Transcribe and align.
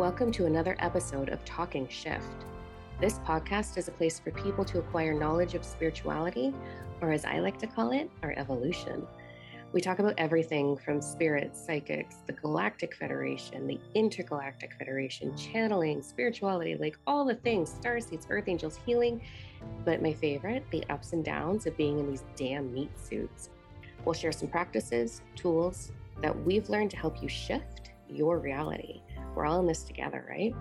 Welcome 0.00 0.32
to 0.32 0.46
another 0.46 0.76
episode 0.78 1.28
of 1.28 1.44
Talking 1.44 1.86
Shift. 1.86 2.46
This 3.02 3.18
podcast 3.18 3.76
is 3.76 3.86
a 3.86 3.90
place 3.90 4.18
for 4.18 4.30
people 4.30 4.64
to 4.64 4.78
acquire 4.78 5.12
knowledge 5.12 5.54
of 5.54 5.62
spirituality, 5.62 6.54
or 7.02 7.12
as 7.12 7.26
I 7.26 7.40
like 7.40 7.58
to 7.58 7.66
call 7.66 7.92
it, 7.92 8.10
our 8.22 8.32
evolution. 8.38 9.06
We 9.74 9.82
talk 9.82 9.98
about 9.98 10.14
everything 10.16 10.78
from 10.78 11.02
spirits, 11.02 11.62
psychics, 11.62 12.16
the 12.26 12.32
Galactic 12.32 12.96
Federation, 12.96 13.66
the 13.66 13.78
Intergalactic 13.94 14.72
Federation, 14.78 15.36
channeling, 15.36 16.00
spirituality, 16.00 16.76
like 16.76 16.96
all 17.06 17.26
the 17.26 17.34
things 17.34 17.68
star 17.70 18.00
seeds, 18.00 18.26
earth 18.30 18.48
angels, 18.48 18.80
healing. 18.86 19.20
But 19.84 20.00
my 20.00 20.14
favorite, 20.14 20.64
the 20.70 20.82
ups 20.88 21.12
and 21.12 21.22
downs 21.22 21.66
of 21.66 21.76
being 21.76 21.98
in 21.98 22.10
these 22.10 22.24
damn 22.36 22.72
meat 22.72 22.98
suits. 22.98 23.50
We'll 24.06 24.14
share 24.14 24.32
some 24.32 24.48
practices, 24.48 25.20
tools 25.36 25.92
that 26.22 26.34
we've 26.42 26.70
learned 26.70 26.90
to 26.92 26.96
help 26.96 27.22
you 27.22 27.28
shift 27.28 27.90
your 28.08 28.38
reality. 28.38 29.02
We're 29.34 29.46
all 29.46 29.60
in 29.60 29.66
this 29.66 29.84
together, 29.84 30.24
right? 30.28 30.54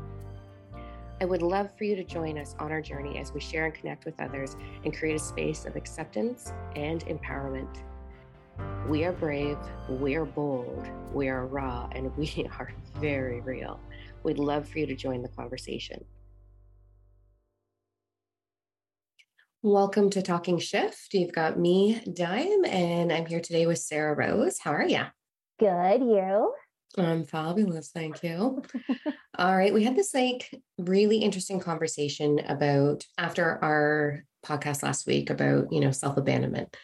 I 1.22 1.26
would 1.26 1.42
love 1.42 1.76
for 1.78 1.84
you 1.84 1.96
to 1.98 2.04
join 2.04 2.38
us 2.38 2.56
on 2.60 2.72
our 2.72 2.82
journey 2.82 3.18
as 3.18 3.34
we 3.34 3.42
share 3.42 3.66
and 3.66 3.74
connect 3.74 4.06
with 4.06 4.20
others 4.22 4.56
and 4.86 4.96
create 4.96 5.16
a 5.16 5.20
space 5.20 5.66
of 5.66 5.76
acceptance 5.76 6.54
and 6.76 7.04
empowerment. 7.08 7.82
We 8.88 9.04
are 9.04 9.12
brave, 9.12 9.58
we 9.90 10.16
are 10.16 10.26
bold, 10.26 10.88
we 11.14 11.28
are 11.28 11.46
raw, 11.46 11.90
and 11.92 12.16
we 12.16 12.48
are 12.60 12.72
very 12.96 13.42
real. 13.42 13.80
We'd 14.24 14.40
love 14.40 14.68
for 14.68 14.80
you 14.80 14.86
to 14.86 14.96
join 14.96 15.22
the 15.22 15.30
conversation. 15.30 16.06
Welcome 19.62 20.10
to 20.12 20.22
Talking 20.22 20.58
Shift. 20.58 21.14
You've 21.14 21.34
got 21.34 21.60
me, 21.60 22.02
Dime, 22.14 22.64
and 22.64 23.12
I'm 23.12 23.26
here 23.26 23.42
today 23.42 23.66
with 23.66 23.80
Sarah 23.80 24.16
Rose. 24.16 24.60
How 24.60 24.72
are 24.72 24.88
you? 24.88 25.04
Good, 25.60 26.02
you? 26.02 26.54
I'm 26.98 27.24
fabulous. 27.24 27.90
Thank 27.90 28.24
you. 28.24 28.64
All 29.38 29.56
right. 29.56 29.74
We 29.74 29.84
had 29.84 29.96
this 29.96 30.14
like 30.14 30.54
really 30.78 31.18
interesting 31.20 31.60
conversation 31.60 32.40
about 32.40 33.06
after 33.18 33.64
our 33.64 34.24
podcast 34.46 34.84
last 34.84 35.06
week 35.06 35.30
about, 35.30 35.72
you 35.72 35.82
know, 35.82 35.92
self 35.92 36.18
abandonment 36.18 36.76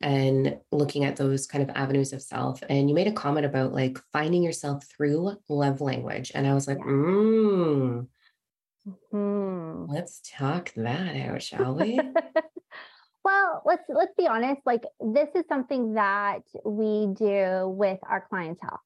and 0.00 0.58
looking 0.72 1.04
at 1.04 1.16
those 1.16 1.46
kind 1.46 1.62
of 1.62 1.74
avenues 1.76 2.12
of 2.12 2.22
self. 2.22 2.62
And 2.68 2.88
you 2.88 2.94
made 2.94 3.06
a 3.06 3.12
comment 3.12 3.46
about 3.46 3.72
like 3.72 3.98
finding 4.12 4.42
yourself 4.42 4.84
through 4.86 5.36
love 5.48 5.80
language. 5.80 6.32
And 6.34 6.46
I 6.46 6.54
was 6.54 6.66
like, 6.66 6.78
mm, 6.78 8.06
mm-hmm. 8.88 9.92
let's 9.92 10.20
talk 10.36 10.72
that 10.76 11.16
out, 11.28 11.42
shall 11.42 11.74
we? 11.74 12.00
well, 13.24 13.62
let's 13.66 13.84
let's 13.88 14.14
be 14.16 14.26
honest. 14.26 14.62
Like 14.64 14.82
this 14.98 15.28
is 15.34 15.44
something 15.48 15.94
that 15.94 16.40
we 16.64 17.08
do 17.14 17.68
with 17.68 18.00
our 18.08 18.26
clientele 18.28 18.80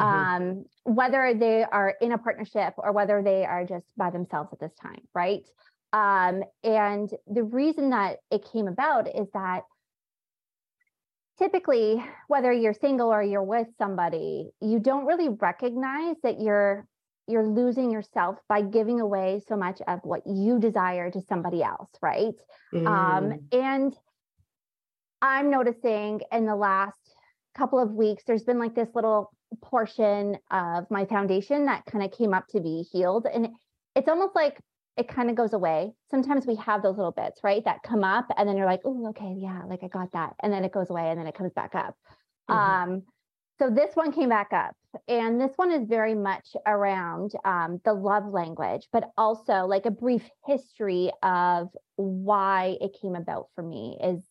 mm-hmm. 0.00 0.42
um, 0.42 0.64
whether 0.84 1.34
they 1.34 1.64
are 1.64 1.94
in 2.00 2.12
a 2.12 2.18
partnership 2.18 2.74
or 2.78 2.92
whether 2.92 3.22
they 3.22 3.44
are 3.44 3.64
just 3.64 3.86
by 3.96 4.10
themselves 4.10 4.50
at 4.52 4.60
this 4.60 4.72
time, 4.80 5.02
right? 5.14 5.46
Um, 5.92 6.44
and 6.62 7.10
the 7.26 7.42
reason 7.42 7.90
that 7.90 8.18
it 8.30 8.46
came 8.52 8.68
about 8.68 9.08
is 9.08 9.28
that 9.34 9.62
typically, 11.38 12.04
whether 12.28 12.52
you're 12.52 12.74
single 12.74 13.08
or 13.08 13.22
you're 13.22 13.42
with 13.42 13.66
somebody, 13.78 14.50
you 14.60 14.78
don't 14.78 15.06
really 15.06 15.28
recognize 15.28 16.16
that 16.22 16.40
you're 16.40 16.86
you're 17.26 17.46
losing 17.46 17.92
yourself 17.92 18.38
by 18.48 18.60
giving 18.60 19.00
away 19.00 19.40
so 19.46 19.56
much 19.56 19.80
of 19.86 20.00
what 20.02 20.22
you 20.26 20.58
desire 20.58 21.12
to 21.12 21.20
somebody 21.20 21.62
else, 21.62 21.90
right? 22.02 22.34
Um, 22.74 22.82
mm. 22.82 22.86
Um, 22.86 23.40
and 23.52 23.96
I'm 25.22 25.50
noticing 25.50 26.22
in 26.32 26.46
the 26.46 26.56
last 26.56 26.98
couple 27.56 27.78
of 27.78 27.92
weeks, 27.92 28.24
there's 28.26 28.42
been 28.42 28.58
like 28.58 28.74
this 28.74 28.88
little 28.94 29.32
portion 29.62 30.36
of 30.50 30.90
my 30.90 31.04
foundation 31.04 31.66
that 31.66 31.84
kind 31.86 32.04
of 32.04 32.12
came 32.12 32.34
up 32.34 32.46
to 32.48 32.60
be 32.60 32.84
healed. 32.92 33.26
And 33.32 33.48
it's 33.96 34.08
almost 34.08 34.34
like 34.34 34.60
it 34.96 35.08
kind 35.08 35.30
of 35.30 35.36
goes 35.36 35.52
away. 35.52 35.92
Sometimes 36.10 36.46
we 36.46 36.56
have 36.56 36.82
those 36.82 36.96
little 36.96 37.12
bits, 37.12 37.40
right? 37.42 37.64
That 37.64 37.82
come 37.82 38.04
up 38.04 38.26
and 38.36 38.48
then 38.48 38.56
you're 38.56 38.66
like, 38.66 38.82
oh, 38.84 39.08
okay, 39.10 39.34
yeah, 39.36 39.62
like 39.66 39.82
I 39.82 39.88
got 39.88 40.12
that. 40.12 40.34
And 40.42 40.52
then 40.52 40.64
it 40.64 40.72
goes 40.72 40.90
away 40.90 41.10
and 41.10 41.18
then 41.18 41.26
it 41.26 41.34
comes 41.34 41.52
back 41.52 41.74
up. 41.74 41.96
Mm-hmm. 42.50 42.92
Um, 42.92 43.02
so 43.58 43.70
this 43.70 43.94
one 43.94 44.12
came 44.12 44.28
back 44.28 44.52
up. 44.52 44.74
And 45.06 45.40
this 45.40 45.52
one 45.56 45.70
is 45.70 45.86
very 45.86 46.14
much 46.14 46.56
around 46.66 47.32
um, 47.44 47.80
the 47.84 47.92
love 47.92 48.26
language, 48.26 48.88
but 48.92 49.10
also 49.16 49.66
like 49.66 49.86
a 49.86 49.90
brief 49.90 50.28
history 50.46 51.10
of 51.22 51.68
why 51.96 52.76
it 52.80 52.96
came 53.00 53.14
about 53.14 53.48
for 53.54 53.62
me 53.62 53.98
is 54.02 54.22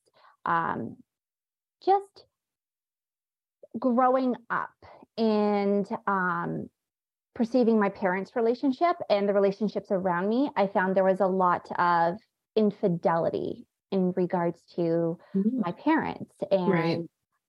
um, 0.45 0.97
just 1.85 2.25
growing 3.77 4.35
up 4.49 4.73
and 5.19 5.87
um, 6.07 6.69
perceiving 7.35 7.79
my 7.79 7.89
parents' 7.89 8.35
relationship 8.35 8.95
and 9.09 9.27
the 9.27 9.33
relationships 9.33 9.89
around 9.91 10.29
me, 10.29 10.49
I 10.55 10.67
found 10.67 10.95
there 10.95 11.03
was 11.03 11.19
a 11.19 11.27
lot 11.27 11.67
of 11.77 12.17
infidelity 12.55 13.67
in 13.91 14.13
regards 14.15 14.61
to 14.75 15.17
mm-hmm. 15.35 15.59
my 15.59 15.71
parents. 15.73 16.31
And 16.49 16.71
right. 16.71 16.99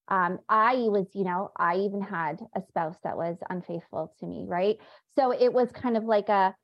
um, 0.08 0.38
I 0.48 0.74
was, 0.74 1.06
you 1.14 1.24
know, 1.24 1.50
I 1.56 1.76
even 1.76 2.02
had 2.02 2.40
a 2.54 2.62
spouse 2.68 2.96
that 3.04 3.16
was 3.16 3.36
unfaithful 3.48 4.12
to 4.20 4.26
me, 4.26 4.44
right? 4.48 4.76
So 5.16 5.32
it 5.32 5.52
was 5.52 5.70
kind 5.72 5.96
of 5.96 6.04
like 6.04 6.28
a, 6.28 6.54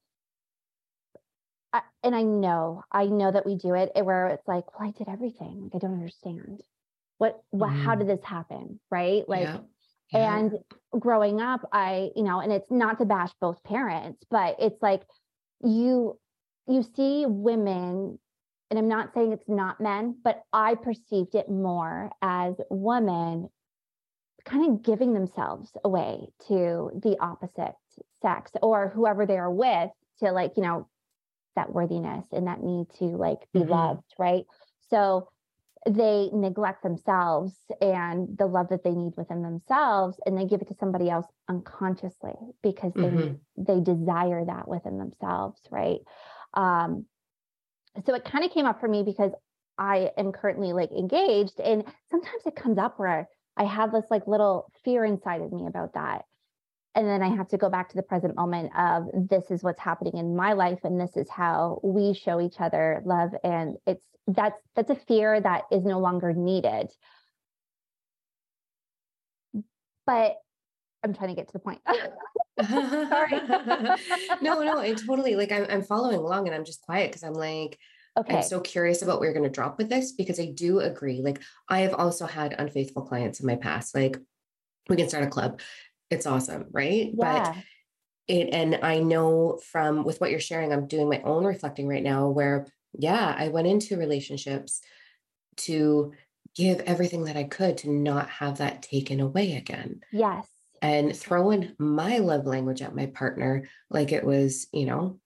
and 2.02 2.16
I 2.16 2.22
know, 2.22 2.82
I 2.90 3.06
know 3.06 3.30
that 3.30 3.44
we 3.44 3.56
do 3.56 3.74
it 3.74 3.90
where 4.02 4.28
it's 4.28 4.48
like, 4.48 4.78
well, 4.78 4.88
I 4.88 4.92
did 4.92 5.08
everything. 5.08 5.64
Like, 5.64 5.74
I 5.74 5.78
don't 5.78 5.94
understand. 5.94 6.62
What, 7.18 7.42
what, 7.50 7.70
mm. 7.70 7.82
how 7.82 7.94
did 7.94 8.08
this 8.08 8.24
happen? 8.24 8.80
Right. 8.90 9.28
Like, 9.28 9.42
yeah. 9.42 9.58
Yeah. 10.12 10.38
And 10.38 10.52
growing 10.98 11.40
up, 11.40 11.68
I, 11.72 12.10
you 12.14 12.22
know, 12.22 12.40
and 12.40 12.52
it's 12.52 12.70
not 12.70 12.98
to 12.98 13.04
bash 13.04 13.32
both 13.40 13.62
parents, 13.64 14.22
but 14.30 14.56
it's 14.60 14.80
like 14.80 15.02
you 15.64 16.18
you 16.68 16.84
see 16.94 17.24
women 17.26 18.18
and 18.70 18.78
I'm 18.78 18.88
not 18.88 19.14
saying 19.14 19.32
it's 19.32 19.48
not 19.48 19.80
men, 19.80 20.16
but 20.24 20.42
I 20.52 20.74
perceived 20.74 21.34
it 21.34 21.48
more 21.48 22.10
as 22.20 22.54
women 22.68 23.48
kind 24.44 24.70
of 24.70 24.82
giving 24.82 25.12
themselves 25.12 25.70
away 25.84 26.28
to 26.48 26.90
the 27.02 27.16
opposite 27.20 27.74
sex 28.22 28.52
or 28.62 28.88
whoever 28.88 29.26
they 29.26 29.38
are 29.38 29.50
with 29.50 29.90
to 30.20 30.32
like, 30.32 30.52
you 30.56 30.62
know, 30.62 30.88
that 31.54 31.72
worthiness 31.72 32.26
and 32.32 32.46
that 32.46 32.62
need 32.62 32.86
to 32.98 33.04
like 33.04 33.38
be 33.52 33.60
mm-hmm. 33.60 33.70
loved, 33.70 34.14
right? 34.18 34.44
So 34.90 35.28
they 35.88 36.28
neglect 36.32 36.82
themselves 36.82 37.54
and 37.80 38.36
the 38.38 38.46
love 38.46 38.68
that 38.70 38.82
they 38.82 38.90
need 38.90 39.12
within 39.16 39.42
themselves 39.42 40.18
and 40.26 40.36
they 40.36 40.44
give 40.44 40.60
it 40.60 40.68
to 40.68 40.74
somebody 40.74 41.08
else 41.08 41.26
unconsciously 41.48 42.34
because 42.62 42.92
they 42.94 43.02
mm-hmm. 43.02 43.34
they 43.56 43.80
desire 43.80 44.44
that 44.44 44.66
within 44.66 44.98
themselves 44.98 45.60
right 45.70 46.00
um 46.54 47.06
so 48.04 48.14
it 48.14 48.24
kind 48.24 48.44
of 48.44 48.50
came 48.50 48.66
up 48.66 48.80
for 48.80 48.88
me 48.88 49.04
because 49.04 49.30
i 49.78 50.10
am 50.16 50.32
currently 50.32 50.72
like 50.72 50.90
engaged 50.90 51.60
and 51.60 51.84
sometimes 52.10 52.42
it 52.46 52.56
comes 52.56 52.78
up 52.78 52.98
where 52.98 53.28
i 53.56 53.64
have 53.64 53.92
this 53.92 54.06
like 54.10 54.26
little 54.26 54.70
fear 54.84 55.04
inside 55.04 55.40
of 55.40 55.52
me 55.52 55.66
about 55.66 55.94
that 55.94 56.24
and 56.96 57.06
then 57.06 57.22
i 57.22 57.28
have 57.28 57.46
to 57.46 57.56
go 57.56 57.68
back 57.68 57.88
to 57.90 57.96
the 57.96 58.02
present 58.02 58.34
moment 58.34 58.72
of 58.76 59.28
this 59.28 59.50
is 59.50 59.62
what's 59.62 59.80
happening 59.80 60.16
in 60.16 60.34
my 60.34 60.54
life 60.54 60.80
and 60.82 60.98
this 61.00 61.16
is 61.16 61.28
how 61.30 61.78
we 61.84 62.14
show 62.14 62.40
each 62.40 62.56
other 62.58 63.02
love. 63.04 63.30
And 63.44 63.76
it's 63.86 64.04
that's 64.26 64.60
that's 64.74 64.90
a 64.90 64.96
fear 64.96 65.40
that 65.40 65.64
is 65.70 65.84
no 65.84 66.00
longer 66.00 66.32
needed. 66.32 66.90
But 70.06 70.36
i'm 71.04 71.14
trying 71.14 71.28
to 71.28 71.36
get 71.36 71.46
to 71.48 71.52
the 71.52 71.58
point. 71.58 71.80
Sorry 71.86 73.32
no 74.40 74.62
no 74.62 74.78
i 74.78 74.94
totally 74.94 75.36
like 75.36 75.52
I'm, 75.52 75.66
I'm 75.68 75.82
following 75.82 76.16
along 76.16 76.46
and 76.46 76.54
i'm 76.54 76.64
just 76.64 76.80
quiet 76.80 77.10
because 77.10 77.22
i'm 77.22 77.34
like 77.34 77.78
okay. 78.16 78.36
i'm 78.36 78.42
so 78.42 78.60
curious 78.60 79.02
about 79.02 79.20
where 79.20 79.28
you're 79.28 79.38
going 79.38 79.48
to 79.48 79.54
drop 79.54 79.76
with 79.76 79.90
this 79.90 80.12
because 80.12 80.40
i 80.40 80.46
do 80.46 80.80
agree 80.80 81.20
like 81.20 81.42
i 81.68 81.80
have 81.80 81.92
also 81.92 82.24
had 82.24 82.54
unfaithful 82.58 83.02
clients 83.02 83.40
in 83.40 83.46
my 83.46 83.56
past 83.56 83.94
like 83.94 84.16
we 84.88 84.96
can 84.96 85.06
start 85.06 85.24
a 85.24 85.28
club 85.28 85.60
it's 86.10 86.26
awesome 86.26 86.66
right 86.70 87.10
yeah. 87.14 87.52
but 87.52 87.56
it 88.28 88.50
and 88.52 88.78
i 88.82 88.98
know 88.98 89.60
from 89.70 90.04
with 90.04 90.20
what 90.20 90.30
you're 90.30 90.40
sharing 90.40 90.72
i'm 90.72 90.86
doing 90.86 91.08
my 91.08 91.20
own 91.22 91.44
reflecting 91.44 91.86
right 91.86 92.02
now 92.02 92.28
where 92.28 92.66
yeah, 92.98 93.34
I 93.36 93.48
went 93.48 93.66
into 93.66 93.96
relationships 93.96 94.80
to 95.58 96.12
give 96.54 96.80
everything 96.80 97.24
that 97.24 97.36
I 97.36 97.44
could 97.44 97.78
to 97.78 97.90
not 97.90 98.28
have 98.30 98.58
that 98.58 98.82
taken 98.82 99.20
away 99.20 99.56
again. 99.56 100.00
Yes. 100.12 100.46
And 100.82 101.16
throwing 101.16 101.72
my 101.78 102.18
love 102.18 102.46
language 102.46 102.82
at 102.82 102.94
my 102.94 103.06
partner 103.06 103.68
like 103.90 104.12
it 104.12 104.24
was, 104.24 104.66
you 104.72 104.86
know, 104.86 105.18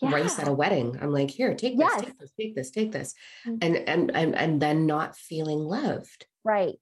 yeah. 0.00 0.12
rice 0.12 0.38
at 0.38 0.48
a 0.48 0.52
wedding. 0.52 0.98
I'm 1.00 1.10
like, 1.10 1.30
here, 1.30 1.54
take 1.54 1.78
this, 1.78 1.94
take 1.96 2.18
this, 2.18 2.32
take 2.38 2.54
this, 2.54 2.70
take 2.70 2.92
this. 2.92 3.14
Mm-hmm. 3.46 3.58
And, 3.62 3.76
and 3.76 4.10
and 4.14 4.36
and 4.36 4.62
then 4.62 4.86
not 4.86 5.16
feeling 5.16 5.58
loved. 5.58 6.26
Right. 6.44 6.76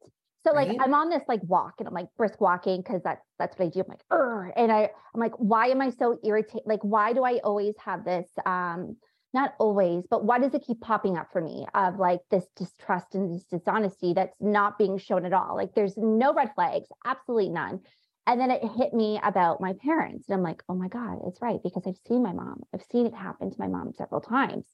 So 0.46 0.54
like 0.54 0.68
right? 0.68 0.78
I'm 0.80 0.94
on 0.94 1.08
this 1.08 1.22
like 1.28 1.40
walk 1.42 1.74
and 1.78 1.88
I'm 1.88 1.94
like 1.94 2.08
brisk 2.16 2.40
walking 2.40 2.80
because 2.80 3.02
that's 3.02 3.24
that's 3.38 3.58
what 3.58 3.66
I 3.66 3.68
do. 3.68 3.80
I'm 3.80 3.86
like, 3.88 4.00
Ugh. 4.10 4.52
and 4.56 4.70
I 4.70 4.90
I'm 5.14 5.20
like, 5.20 5.34
why 5.38 5.68
am 5.68 5.80
I 5.80 5.90
so 5.90 6.18
irritated? 6.24 6.62
Like, 6.66 6.80
why 6.82 7.12
do 7.12 7.24
I 7.24 7.38
always 7.38 7.74
have 7.84 8.04
this 8.04 8.28
um 8.44 8.96
not 9.34 9.54
always, 9.58 10.04
but 10.08 10.24
why 10.24 10.38
does 10.38 10.54
it 10.54 10.64
keep 10.66 10.80
popping 10.80 11.18
up 11.18 11.28
for 11.32 11.42
me 11.42 11.66
of 11.74 11.98
like 11.98 12.20
this 12.30 12.46
distrust 12.56 13.14
and 13.14 13.34
this 13.34 13.44
dishonesty 13.44 14.14
that's 14.14 14.36
not 14.40 14.78
being 14.78 14.98
shown 14.98 15.26
at 15.26 15.32
all? 15.32 15.56
Like 15.56 15.74
there's 15.74 15.96
no 15.96 16.32
red 16.32 16.52
flags, 16.54 16.86
absolutely 17.04 17.50
none. 17.50 17.80
And 18.28 18.40
then 18.40 18.50
it 18.50 18.62
hit 18.62 18.92
me 18.92 19.20
about 19.22 19.60
my 19.60 19.74
parents. 19.74 20.28
And 20.28 20.36
I'm 20.36 20.42
like, 20.42 20.62
oh 20.68 20.74
my 20.74 20.88
God, 20.88 21.18
it's 21.26 21.40
right. 21.42 21.60
Because 21.62 21.84
I've 21.86 21.98
seen 22.08 22.22
my 22.22 22.32
mom. 22.32 22.62
I've 22.74 22.82
seen 22.90 23.06
it 23.06 23.14
happen 23.14 23.50
to 23.50 23.56
my 23.60 23.68
mom 23.68 23.92
several 23.92 24.20
times. 24.20 24.66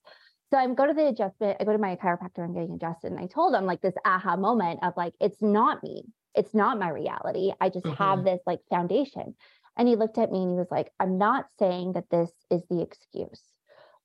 So 0.53 0.59
I 0.59 0.67
go 0.67 0.87
to 0.87 0.93
the 0.93 1.07
adjustment, 1.07 1.57
I 1.61 1.65
go 1.65 1.73
to 1.73 1.79
my 1.79 1.97
chiropractor 1.97 2.45
I'm 2.45 2.53
getting 2.53 2.75
adjusted. 2.75 3.11
And 3.11 3.19
I 3.19 3.27
told 3.27 3.55
him 3.55 3.65
like 3.65 3.81
this 3.81 3.95
aha 4.05 4.37
moment 4.37 4.81
of 4.83 4.93
like, 4.99 5.15
it's 5.19 5.41
not 5.41 5.83
me. 5.83 6.05
It's 6.35 6.53
not 6.53 6.79
my 6.79 6.91
reality. 6.91 7.53
I 7.59 7.71
just 7.71 7.87
mm-hmm. 7.87 8.03
have 8.03 8.23
this 8.23 8.41
like 8.47 8.61
foundation. 8.69 9.35
And 9.79 9.89
he 9.89 9.97
looked 9.97 10.19
at 10.19 10.31
me 10.31 10.43
and 10.43 10.51
he 10.51 10.57
was 10.57 10.71
like, 10.71 10.93
I'm 11.01 11.17
not 11.17 11.47
saying 11.59 11.95
that 11.95 12.11
this 12.11 12.31
is 12.51 12.61
the 12.69 12.83
excuse, 12.83 13.41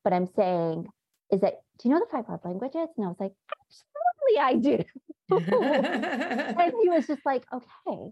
but 0.05 0.13
I'm 0.13 0.25
saying, 0.25 0.87
is 1.33 1.41
that, 1.41 1.55
do 1.79 1.89
you 1.89 1.93
know 1.93 1.99
the 1.99 2.09
five 2.09 2.29
love 2.29 2.39
languages? 2.45 2.87
And 2.95 3.05
I 3.05 3.09
was 3.09 3.19
like, 3.19 3.33
absolutely, 4.31 4.39
I 4.39 4.53
do. 4.55 4.85
and 6.61 6.73
he 6.81 6.89
was 6.89 7.07
just 7.07 7.25
like, 7.25 7.43
okay. 7.51 8.11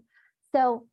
So 0.54 0.84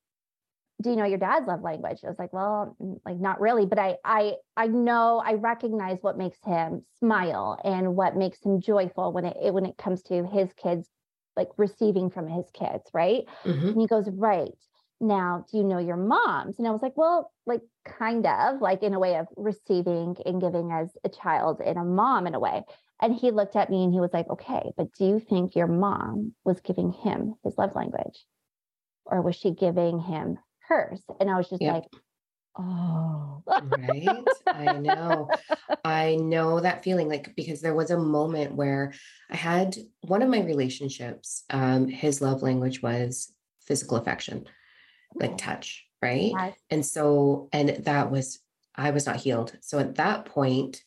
do 0.82 0.90
you 0.90 0.96
know 0.96 1.06
your 1.06 1.18
dad's 1.18 1.48
love 1.48 1.62
language? 1.62 2.00
I 2.04 2.08
was 2.08 2.20
like, 2.20 2.34
well, 2.34 2.76
like 3.06 3.20
not 3.20 3.40
really, 3.40 3.66
but 3.66 3.80
I 3.80 3.98
I 4.04 4.34
I 4.58 4.68
know 4.68 5.22
I 5.26 5.34
recognize 5.34 6.00
what 6.02 6.18
makes 6.18 6.40
him 6.44 6.84
smile 7.00 7.60
and 7.64 7.96
what 7.96 8.18
makes 8.18 8.44
him 8.44 8.60
joyful 8.60 9.14
when 9.14 9.26
it 9.26 9.54
when 9.54 9.66
it 9.66 9.78
comes 9.78 10.02
to 10.04 10.26
his 10.26 10.52
kids 10.54 10.90
like 11.36 11.50
receiving 11.58 12.10
from 12.10 12.28
his 12.28 12.46
kids, 12.54 12.84
right? 12.94 13.24
Mm-hmm. 13.44 13.68
And 13.70 13.82
he 13.82 13.88
goes, 13.88 14.10
right. 14.10 14.52
Now, 15.02 15.46
do 15.52 15.58
you 15.58 15.64
know 15.64 15.80
your 15.80 15.98
mom's? 15.98 16.60
And 16.60 16.68
I 16.68 16.72
was 16.72 16.82
like, 16.82 16.96
well, 16.96 17.32
like 17.46 17.62
kind 17.86 18.26
of 18.26 18.62
like 18.62 18.84
in 18.84 18.94
a 18.94 19.00
way 19.00 19.18
of 19.18 19.28
receiving 19.36 20.16
and 20.26 20.40
giving 20.40 20.72
as 20.72 20.96
a 21.04 21.10
child 21.10 21.60
and 21.66 21.78
a 21.78 21.84
mom 21.84 22.28
in 22.28 22.36
a 22.36 22.40
way. 22.40 22.64
And 23.02 23.14
he 23.14 23.32
looked 23.32 23.56
at 23.56 23.70
me 23.70 23.84
and 23.84 23.92
he 23.92 24.00
was 24.00 24.14
like, 24.14 24.30
okay, 24.30 24.72
but 24.78 24.94
do 24.94 25.06
you 25.06 25.20
think 25.20 25.56
your 25.56 25.68
mom 25.68 26.34
was 26.46 26.62
giving 26.62 26.94
him 26.94 27.36
his 27.44 27.58
love 27.58 27.76
language? 27.76 28.26
Or 29.06 29.22
was 29.22 29.36
she 29.36 29.52
giving 29.52 30.00
him 30.00 30.38
And 31.20 31.30
I 31.30 31.38
was 31.38 31.50
just 31.50 31.62
yep. 31.62 31.74
like, 31.74 31.86
oh. 32.58 33.44
right. 33.48 34.28
I 34.48 34.74
know. 34.74 35.30
I 35.86 36.16
know 36.16 36.60
that 36.60 36.84
feeling 36.84 37.10
like 37.10 37.36
because 37.36 37.62
there 37.62 37.76
was 37.76 37.92
a 37.92 37.98
moment 37.98 38.56
where 38.56 38.94
I 39.30 39.36
had 39.36 39.76
one 40.02 40.22
of 40.22 40.30
my 40.30 40.42
relationships, 40.42 41.44
um, 41.50 41.88
his 41.88 42.22
love 42.22 42.42
language 42.42 42.82
was 42.82 43.34
physical 43.62 43.98
affection, 43.98 44.46
like 45.16 45.38
touch. 45.38 45.86
Right. 46.02 46.34
Yes. 46.36 46.56
And 46.70 46.86
so, 46.86 47.50
and 47.54 47.70
that 47.86 48.12
was, 48.12 48.40
I 48.76 48.92
was 48.92 49.06
not 49.06 49.18
healed. 49.18 49.56
So 49.62 49.80
at 49.80 49.96
that 49.96 50.26
point, 50.26 50.84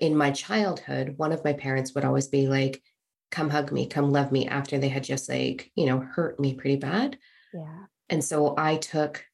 in 0.00 0.16
my 0.16 0.30
childhood, 0.30 1.14
one 1.16 1.32
of 1.32 1.44
my 1.44 1.52
parents 1.52 1.94
would 1.94 2.04
always 2.04 2.28
be 2.28 2.48
like, 2.48 2.82
come 3.30 3.50
hug 3.50 3.72
me, 3.72 3.86
come 3.86 4.10
love 4.10 4.32
me 4.32 4.46
after 4.46 4.78
they 4.78 4.88
had 4.88 5.04
just 5.04 5.28
like, 5.28 5.70
you 5.74 5.86
know, 5.86 6.00
hurt 6.00 6.40
me 6.40 6.54
pretty 6.54 6.76
bad. 6.76 7.18
Yeah. 7.52 7.84
And 8.08 8.22
so 8.24 8.54
I 8.56 8.76
took, 8.76 9.24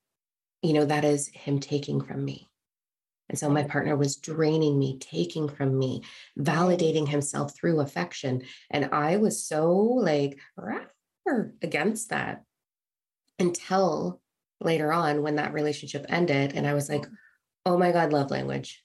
you 0.62 0.72
know, 0.72 0.84
that 0.84 1.04
is 1.04 1.28
him 1.28 1.60
taking 1.60 2.00
from 2.00 2.24
me. 2.24 2.48
And 3.28 3.38
so 3.38 3.50
my 3.50 3.62
partner 3.62 3.94
was 3.96 4.16
draining 4.16 4.78
me, 4.78 4.98
taking 4.98 5.48
from 5.48 5.78
me, 5.78 6.02
validating 6.38 7.06
himself 7.06 7.54
through 7.54 7.80
affection. 7.80 8.42
And 8.70 8.86
I 8.92 9.16
was 9.16 9.44
so 9.44 9.74
like 9.74 10.38
against 11.62 12.08
that 12.08 12.42
until 13.38 14.20
later 14.60 14.92
on 14.92 15.22
when 15.22 15.36
that 15.36 15.52
relationship 15.52 16.06
ended. 16.08 16.52
And 16.54 16.66
I 16.66 16.72
was 16.72 16.88
like, 16.88 17.06
oh 17.66 17.76
my 17.76 17.92
God, 17.92 18.12
love 18.12 18.30
language 18.30 18.82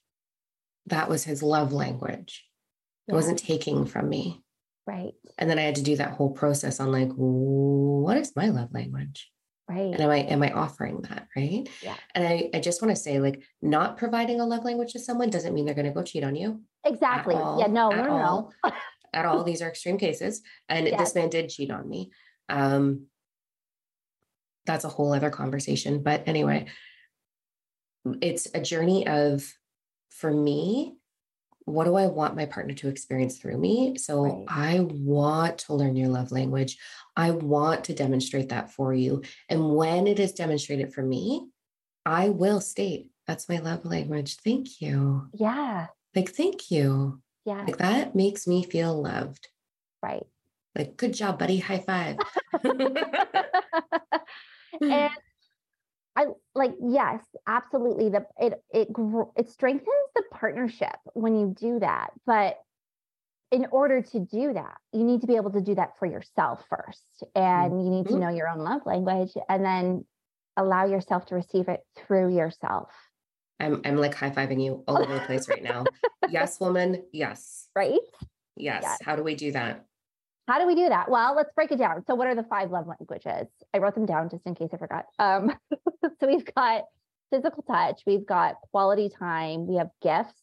that 0.87 1.09
was 1.09 1.23
his 1.23 1.41
love 1.41 1.71
language. 1.71 2.45
It 3.07 3.13
wasn't 3.13 3.39
taking 3.39 3.85
from 3.85 4.09
me. 4.09 4.41
Right. 4.85 5.13
And 5.37 5.49
then 5.49 5.59
I 5.59 5.63
had 5.63 5.75
to 5.75 5.83
do 5.83 5.95
that 5.97 6.11
whole 6.11 6.31
process 6.31 6.79
on 6.79 6.91
like, 6.91 7.11
what 7.15 8.17
is 8.17 8.35
my 8.35 8.47
love 8.47 8.73
language? 8.73 9.29
Right. 9.69 9.93
And 9.93 10.01
am 10.01 10.09
I 10.09 10.17
am 10.17 10.43
I 10.43 10.51
offering 10.51 11.01
that? 11.03 11.27
Right. 11.35 11.69
Yeah. 11.81 11.95
And 12.13 12.27
I, 12.27 12.49
I 12.53 12.59
just 12.59 12.81
want 12.81 12.93
to 12.93 13.01
say, 13.01 13.19
like, 13.19 13.41
not 13.61 13.97
providing 13.97 14.41
a 14.41 14.45
love 14.45 14.65
language 14.65 14.93
to 14.93 14.99
someone 14.99 15.29
doesn't 15.29 15.53
mean 15.53 15.65
they're 15.65 15.73
going 15.73 15.87
to 15.87 15.93
go 15.93 16.03
cheat 16.03 16.23
on 16.23 16.35
you. 16.35 16.61
Exactly. 16.83 17.35
All, 17.35 17.59
yeah. 17.59 17.67
No, 17.67 17.89
no, 17.89 18.51
no. 18.63 18.71
at 19.13 19.25
all. 19.25 19.43
These 19.43 19.61
are 19.61 19.69
extreme 19.69 19.97
cases. 19.97 20.41
And 20.67 20.87
yes. 20.87 20.99
this 20.99 21.15
man 21.15 21.29
did 21.29 21.49
cheat 21.49 21.71
on 21.71 21.87
me. 21.87 22.11
Um, 22.49 23.05
that's 24.65 24.83
a 24.83 24.89
whole 24.89 25.13
other 25.13 25.29
conversation. 25.29 26.03
But 26.03 26.23
anyway, 26.27 26.67
it's 28.21 28.47
a 28.53 28.61
journey 28.61 29.07
of 29.07 29.49
for 30.09 30.31
me, 30.31 30.97
what 31.65 31.85
do 31.85 31.95
I 31.95 32.07
want 32.07 32.35
my 32.35 32.45
partner 32.45 32.73
to 32.75 32.89
experience 32.89 33.37
through 33.37 33.57
me? 33.57 33.97
So 33.97 34.23
right. 34.23 34.45
I 34.47 34.79
want 34.81 35.59
to 35.59 35.73
learn 35.73 35.95
your 35.95 36.09
love 36.09 36.31
language. 36.31 36.77
I 37.15 37.31
want 37.31 37.85
to 37.85 37.93
demonstrate 37.93 38.49
that 38.49 38.71
for 38.71 38.93
you. 38.93 39.21
And 39.49 39.75
when 39.75 40.07
it 40.07 40.19
is 40.19 40.33
demonstrated 40.33 40.93
for 40.93 41.03
me, 41.03 41.47
I 42.05 42.29
will 42.29 42.59
state 42.59 43.07
that's 43.27 43.47
my 43.47 43.59
love 43.59 43.85
language. 43.85 44.37
Thank 44.37 44.81
you. 44.81 45.27
Yeah. 45.33 45.87
Like, 46.15 46.31
thank 46.31 46.69
you. 46.69 47.21
Yeah. 47.45 47.63
Like 47.63 47.77
that 47.77 48.15
makes 48.15 48.47
me 48.47 48.63
feel 48.63 49.01
loved. 49.01 49.47
Right. 50.01 50.25
Like, 50.75 50.97
good 50.97 51.13
job, 51.13 51.39
buddy. 51.39 51.59
High 51.59 51.79
five. 51.79 52.17
and 54.81 55.11
I 56.15 56.25
like 56.53 56.73
yes, 56.81 57.23
absolutely. 57.47 58.09
The 58.09 58.25
it 58.39 58.61
it 58.71 58.89
it 59.35 59.49
strengthens 59.49 59.87
the 60.15 60.23
partnership 60.43 60.97
when 61.13 61.37
you 61.37 61.55
do 61.57 61.79
that. 61.79 62.11
But 62.25 62.57
in 63.49 63.65
order 63.71 64.01
to 64.01 64.19
do 64.19 64.51
that, 64.53 64.75
you 64.91 65.05
need 65.05 65.21
to 65.21 65.27
be 65.27 65.37
able 65.37 65.51
to 65.51 65.61
do 65.61 65.75
that 65.75 65.97
for 65.97 66.05
yourself 66.05 66.65
first, 66.69 67.23
and 67.33 67.81
you 67.81 67.89
need 67.89 68.07
to 68.07 68.13
mm-hmm. 68.13 68.21
know 68.23 68.29
your 68.29 68.49
own 68.49 68.59
love 68.59 68.81
language, 68.85 69.31
and 69.47 69.63
then 69.63 70.03
allow 70.57 70.85
yourself 70.85 71.27
to 71.27 71.35
receive 71.35 71.69
it 71.69 71.79
through 71.95 72.35
yourself. 72.35 72.89
I'm 73.61 73.79
I'm 73.85 73.95
like 73.95 74.15
high 74.15 74.31
fiving 74.31 74.61
you 74.61 74.83
all 74.85 75.01
over 75.01 75.13
the 75.13 75.21
place 75.21 75.47
right 75.47 75.63
now. 75.63 75.85
yes, 76.29 76.59
woman. 76.59 77.03
Yes. 77.13 77.69
Right. 77.73 77.99
Yes. 78.57 78.81
yes. 78.83 78.97
How 79.01 79.15
do 79.15 79.23
we 79.23 79.35
do 79.35 79.53
that? 79.53 79.85
How 80.49 80.59
do 80.59 80.67
we 80.67 80.75
do 80.75 80.89
that? 80.89 81.09
Well, 81.09 81.35
let's 81.37 81.53
break 81.53 81.71
it 81.71 81.77
down. 81.77 82.03
So, 82.05 82.15
what 82.15 82.27
are 82.27 82.35
the 82.35 82.43
five 82.43 82.69
love 82.69 82.87
languages? 82.87 83.47
I 83.73 83.77
wrote 83.77 83.95
them 83.95 84.05
down 84.05 84.29
just 84.29 84.45
in 84.45 84.55
case 84.55 84.71
I 84.73 84.77
forgot. 84.77 85.05
Um, 85.19 85.53
so, 86.19 86.27
we've 86.27 86.43
got 86.53 86.83
physical 87.33 87.63
touch, 87.63 88.01
we've 88.05 88.25
got 88.25 88.55
quality 88.71 89.09
time, 89.09 89.65
we 89.65 89.77
have 89.77 89.89
gifts, 90.01 90.39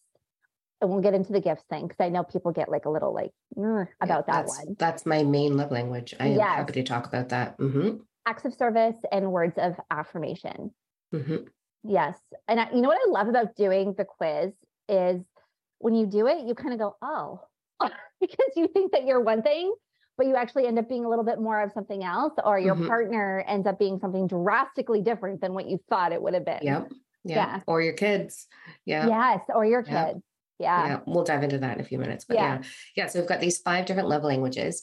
and 0.80 0.90
we'll 0.90 1.00
get 1.00 1.14
into 1.14 1.32
the 1.32 1.40
gifts 1.40 1.62
thing 1.70 1.86
because 1.86 2.04
I 2.04 2.08
know 2.08 2.24
people 2.24 2.50
get 2.52 2.68
like 2.68 2.84
a 2.84 2.90
little 2.90 3.14
like 3.14 3.30
about 3.56 4.24
yeah, 4.26 4.34
that 4.34 4.46
one. 4.46 4.76
That's 4.78 5.06
my 5.06 5.22
main 5.22 5.56
love 5.56 5.70
language. 5.70 6.14
I 6.18 6.28
am 6.28 6.36
yes. 6.36 6.56
happy 6.56 6.72
to 6.72 6.82
talk 6.82 7.06
about 7.06 7.28
that. 7.28 7.58
Mm-hmm. 7.58 7.98
Acts 8.26 8.44
of 8.44 8.54
service 8.54 8.96
and 9.12 9.30
words 9.30 9.56
of 9.56 9.74
affirmation. 9.90 10.72
Mm-hmm. 11.14 11.36
Yes, 11.84 12.18
and 12.48 12.60
I, 12.60 12.70
you 12.74 12.82
know 12.82 12.88
what 12.88 12.98
I 13.06 13.10
love 13.10 13.28
about 13.28 13.56
doing 13.56 13.94
the 13.96 14.04
quiz 14.04 14.52
is 14.88 15.22
when 15.78 15.94
you 15.94 16.06
do 16.06 16.26
it, 16.26 16.46
you 16.46 16.54
kind 16.54 16.72
of 16.72 16.78
go, 16.80 16.96
oh, 17.00 17.40
because 18.20 18.52
you 18.56 18.66
think 18.68 18.92
that 18.92 19.06
you're 19.06 19.20
one 19.20 19.42
thing 19.42 19.72
but 20.20 20.26
you 20.26 20.36
actually 20.36 20.66
end 20.66 20.78
up 20.78 20.86
being 20.86 21.06
a 21.06 21.08
little 21.08 21.24
bit 21.24 21.40
more 21.40 21.62
of 21.62 21.72
something 21.72 22.04
else, 22.04 22.34
or 22.44 22.58
your 22.58 22.74
mm-hmm. 22.74 22.88
partner 22.88 23.42
ends 23.48 23.66
up 23.66 23.78
being 23.78 23.98
something 23.98 24.26
drastically 24.26 25.00
different 25.00 25.40
than 25.40 25.54
what 25.54 25.66
you 25.66 25.80
thought 25.88 26.12
it 26.12 26.20
would 26.20 26.34
have 26.34 26.44
been. 26.44 26.58
Yep. 26.60 26.92
Yeah. 27.24 27.36
yeah. 27.36 27.60
Or 27.66 27.80
your 27.80 27.94
kids. 27.94 28.46
Yeah. 28.84 29.08
Yes. 29.08 29.40
Or 29.48 29.64
your 29.64 29.82
kids. 29.82 29.94
Yep. 29.94 30.16
Yeah. 30.58 30.86
Yeah. 30.88 30.98
We'll 31.06 31.24
dive 31.24 31.42
into 31.42 31.56
that 31.56 31.78
in 31.78 31.80
a 31.80 31.86
few 31.86 31.98
minutes. 31.98 32.26
But 32.26 32.36
yeah. 32.36 32.58
yeah. 32.58 32.62
Yeah. 32.96 33.06
So 33.06 33.18
we've 33.18 33.28
got 33.30 33.40
these 33.40 33.60
five 33.60 33.86
different 33.86 34.10
love 34.10 34.22
languages. 34.22 34.82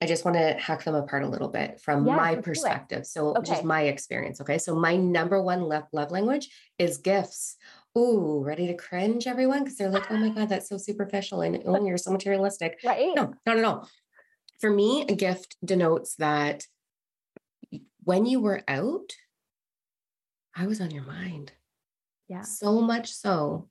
I 0.00 0.06
just 0.06 0.24
want 0.24 0.38
to 0.38 0.54
hack 0.54 0.84
them 0.84 0.94
apart 0.94 1.22
a 1.22 1.28
little 1.28 1.48
bit 1.48 1.82
from 1.82 2.06
my 2.06 2.36
perspective. 2.36 3.04
So 3.04 3.36
okay. 3.36 3.50
just 3.50 3.64
my 3.64 3.82
experience. 3.82 4.40
Okay. 4.40 4.56
So 4.56 4.74
my 4.74 4.96
number 4.96 5.42
one 5.42 5.60
love, 5.60 5.84
love 5.92 6.10
language 6.10 6.48
is 6.78 6.96
gifts. 6.96 7.56
Ooh, 7.96 8.42
ready 8.42 8.68
to 8.68 8.74
cringe, 8.74 9.26
everyone? 9.26 9.64
Because 9.64 9.76
they're 9.76 9.90
like, 9.90 10.10
oh 10.10 10.16
my 10.16 10.30
God, 10.30 10.48
that's 10.48 10.70
so 10.70 10.78
superficial. 10.78 11.42
And 11.42 11.62
oh, 11.66 11.84
you're 11.84 11.98
so 11.98 12.10
materialistic. 12.10 12.78
Right. 12.82 13.10
No, 13.14 13.34
no, 13.44 13.52
no, 13.52 13.60
no 13.60 13.84
for 14.58 14.70
me, 14.70 15.04
a 15.08 15.14
gift 15.14 15.56
denotes 15.64 16.16
that 16.16 16.64
when 18.02 18.26
you 18.26 18.40
were 18.40 18.62
out, 18.66 19.12
I 20.56 20.66
was 20.66 20.80
on 20.80 20.90
your 20.90 21.04
mind. 21.04 21.52
Yeah. 22.28 22.42
So 22.42 22.80
much 22.80 23.12
so 23.12 23.68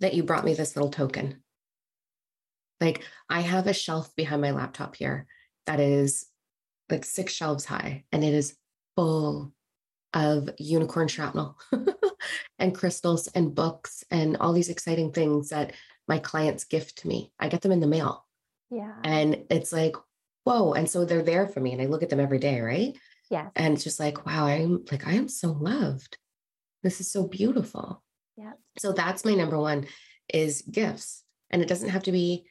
that 0.00 0.14
you 0.14 0.22
brought 0.22 0.44
me 0.44 0.54
this 0.54 0.76
little 0.76 0.90
token. 0.90 1.42
Like 2.80 3.04
I 3.28 3.40
have 3.40 3.66
a 3.66 3.72
shelf 3.72 4.14
behind 4.14 4.42
my 4.42 4.52
laptop 4.52 4.94
here 4.94 5.26
that 5.66 5.80
is 5.80 6.26
like 6.90 7.04
six 7.04 7.32
shelves 7.32 7.64
high 7.64 8.04
and 8.12 8.22
it 8.22 8.34
is 8.34 8.56
full 8.96 9.52
of 10.14 10.48
unicorn 10.58 11.08
shrapnel 11.08 11.58
and 12.58 12.74
crystals 12.74 13.28
and 13.28 13.54
books 13.54 14.04
and 14.10 14.36
all 14.38 14.52
these 14.52 14.68
exciting 14.68 15.12
things 15.12 15.50
that 15.50 15.72
my 16.06 16.18
clients 16.18 16.64
gift 16.64 16.98
to 16.98 17.08
me. 17.08 17.32
I 17.38 17.48
get 17.48 17.60
them 17.62 17.72
in 17.72 17.80
the 17.80 17.86
mail. 17.86 18.24
Yeah. 18.70 18.94
And 19.04 19.44
it's 19.50 19.72
like, 19.72 19.96
whoa. 20.44 20.72
And 20.72 20.88
so 20.88 21.04
they're 21.04 21.22
there 21.22 21.46
for 21.46 21.60
me 21.60 21.72
and 21.72 21.82
I 21.82 21.86
look 21.86 22.02
at 22.02 22.10
them 22.10 22.20
every 22.20 22.38
day, 22.38 22.60
right? 22.60 22.96
Yeah. 23.30 23.48
And 23.54 23.74
it's 23.74 23.84
just 23.84 24.00
like, 24.00 24.26
wow, 24.26 24.46
I'm 24.46 24.84
like, 24.90 25.06
I 25.06 25.12
am 25.12 25.28
so 25.28 25.52
loved. 25.52 26.16
This 26.82 27.00
is 27.00 27.10
so 27.10 27.26
beautiful. 27.26 28.02
Yeah. 28.36 28.52
So 28.78 28.92
that's 28.92 29.24
my 29.24 29.34
number 29.34 29.58
one 29.58 29.86
is 30.32 30.62
gifts. 30.62 31.24
And 31.50 31.62
it 31.62 31.68
doesn't 31.68 31.90
have 31.90 32.04
to 32.04 32.12
be, 32.12 32.46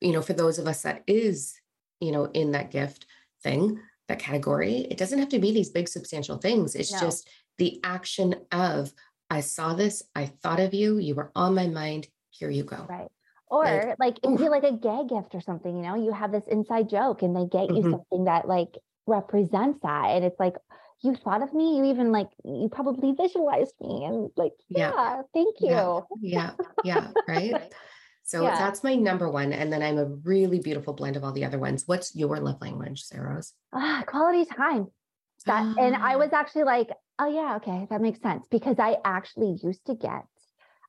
you 0.00 0.12
know, 0.12 0.22
for 0.22 0.32
those 0.32 0.58
of 0.58 0.66
us 0.66 0.82
that 0.82 1.02
is, 1.06 1.54
you 2.00 2.12
know, 2.12 2.24
in 2.26 2.52
that 2.52 2.70
gift 2.70 3.06
thing, 3.42 3.78
that 4.08 4.18
category. 4.18 4.86
It 4.90 4.98
doesn't 4.98 5.18
have 5.18 5.30
to 5.30 5.38
be 5.38 5.52
these 5.52 5.70
big 5.70 5.88
substantial 5.88 6.38
things. 6.38 6.74
It's 6.74 6.92
no. 6.92 7.00
just 7.00 7.28
the 7.58 7.80
action 7.84 8.34
of 8.50 8.92
I 9.30 9.40
saw 9.40 9.74
this, 9.74 10.02
I 10.14 10.26
thought 10.26 10.60
of 10.60 10.74
you, 10.74 10.98
you 10.98 11.14
were 11.14 11.32
on 11.34 11.54
my 11.54 11.66
mind, 11.66 12.06
here 12.30 12.50
you 12.50 12.64
go. 12.64 12.86
Right. 12.88 13.10
Or 13.52 13.64
like, 13.64 13.98
like 13.98 14.18
it 14.22 14.28
would 14.28 14.38
be 14.38 14.48
like 14.48 14.64
a 14.64 14.72
gag 14.72 15.10
gift 15.10 15.34
or 15.34 15.42
something, 15.42 15.76
you 15.76 15.82
know, 15.82 15.94
you 15.94 16.10
have 16.10 16.32
this 16.32 16.46
inside 16.50 16.88
joke 16.88 17.20
and 17.20 17.36
they 17.36 17.44
get 17.44 17.68
you 17.68 17.82
mm-hmm. 17.82 17.90
something 17.90 18.24
that 18.24 18.48
like 18.48 18.78
represents 19.06 19.78
that. 19.82 20.06
And 20.06 20.24
it's 20.24 20.40
like, 20.40 20.54
you 21.02 21.14
thought 21.16 21.42
of 21.42 21.52
me, 21.52 21.76
you 21.76 21.84
even 21.84 22.12
like 22.12 22.28
you 22.46 22.70
probably 22.72 23.12
visualized 23.12 23.74
me 23.78 24.04
and 24.06 24.30
like, 24.36 24.52
yeah, 24.70 24.92
yeah 24.94 25.22
thank 25.34 25.56
you. 25.60 25.68
Yeah, 25.68 26.00
yeah, 26.22 26.50
yeah 26.84 27.10
right. 27.28 27.72
So 28.24 28.44
yeah. 28.44 28.56
that's 28.56 28.84
my 28.84 28.94
number 28.94 29.28
one. 29.28 29.52
And 29.52 29.70
then 29.72 29.82
I'm 29.82 29.98
a 29.98 30.06
really 30.06 30.60
beautiful 30.60 30.94
blend 30.94 31.16
of 31.16 31.24
all 31.24 31.32
the 31.32 31.44
other 31.44 31.58
ones. 31.58 31.82
What's 31.86 32.14
your 32.14 32.38
love 32.38 32.62
language, 32.62 33.02
Sarah's? 33.02 33.52
Ah, 33.74 34.04
quality 34.06 34.44
time. 34.44 34.86
That, 35.44 35.76
and 35.76 35.96
I 35.96 36.14
ah. 36.14 36.18
was 36.18 36.32
actually 36.32 36.62
like, 36.62 36.88
oh 37.18 37.28
yeah, 37.28 37.56
okay, 37.56 37.88
that 37.90 38.00
makes 38.00 38.22
sense. 38.22 38.46
Because 38.48 38.76
I 38.78 38.96
actually 39.04 39.58
used 39.62 39.84
to 39.86 39.96
get 39.96 40.24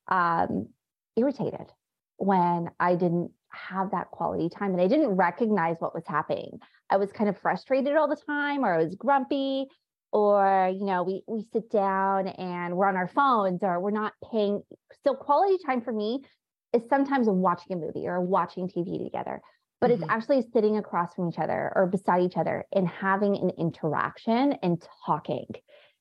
um, 0.08 0.70
irritated 1.18 1.72
when 2.18 2.70
I 2.80 2.96
didn't 2.96 3.32
have 3.50 3.92
that 3.92 4.12
quality 4.12 4.50
time 4.50 4.72
and 4.72 4.82
I 4.82 4.88
didn't 4.88 5.10
recognize 5.10 5.76
what 5.80 5.94
was 5.94 6.04
happening. 6.08 6.60
I 6.90 6.98
was 6.98 7.12
kind 7.12 7.30
of 7.30 7.38
frustrated 7.38 7.96
all 7.96 8.08
the 8.08 8.18
time 8.28 8.66
or 8.66 8.74
I 8.74 8.84
was 8.84 8.96
grumpy 8.96 9.68
or 10.12 10.72
you 10.74 10.86
know 10.86 11.04
we 11.04 11.24
we 11.28 11.46
sit 11.54 11.72
down 11.72 12.28
and 12.28 12.76
we're 12.76 12.88
on 12.88 12.96
our 12.96 13.08
phones 13.08 13.64
or 13.64 13.80
we're 13.80 13.92
not 13.92 14.14
paying 14.32 14.62
so 15.04 15.14
quality 15.16 15.58
time 15.66 15.82
for 15.82 15.92
me 15.92 16.22
is 16.74 16.82
sometimes 16.90 17.28
watching 17.28 17.74
a 17.74 17.80
movie 17.80 18.08
or 18.08 18.20
watching 18.20 18.68
TV 18.68 19.04
together, 19.04 19.42
but 19.80 19.92
mm-hmm. 19.92 20.02
it's 20.02 20.12
actually 20.12 20.44
sitting 20.54 20.78
across 20.78 21.14
from 21.14 21.30
each 21.30 21.38
other 21.38 21.72
or 21.76 21.88
beside 21.88 22.24
each 22.24 22.38
other 22.38 22.66
and 22.74 22.88
having 22.88 23.36
an 23.38 23.52
interaction 23.58 24.54
and 24.64 24.84
talking. 25.06 25.46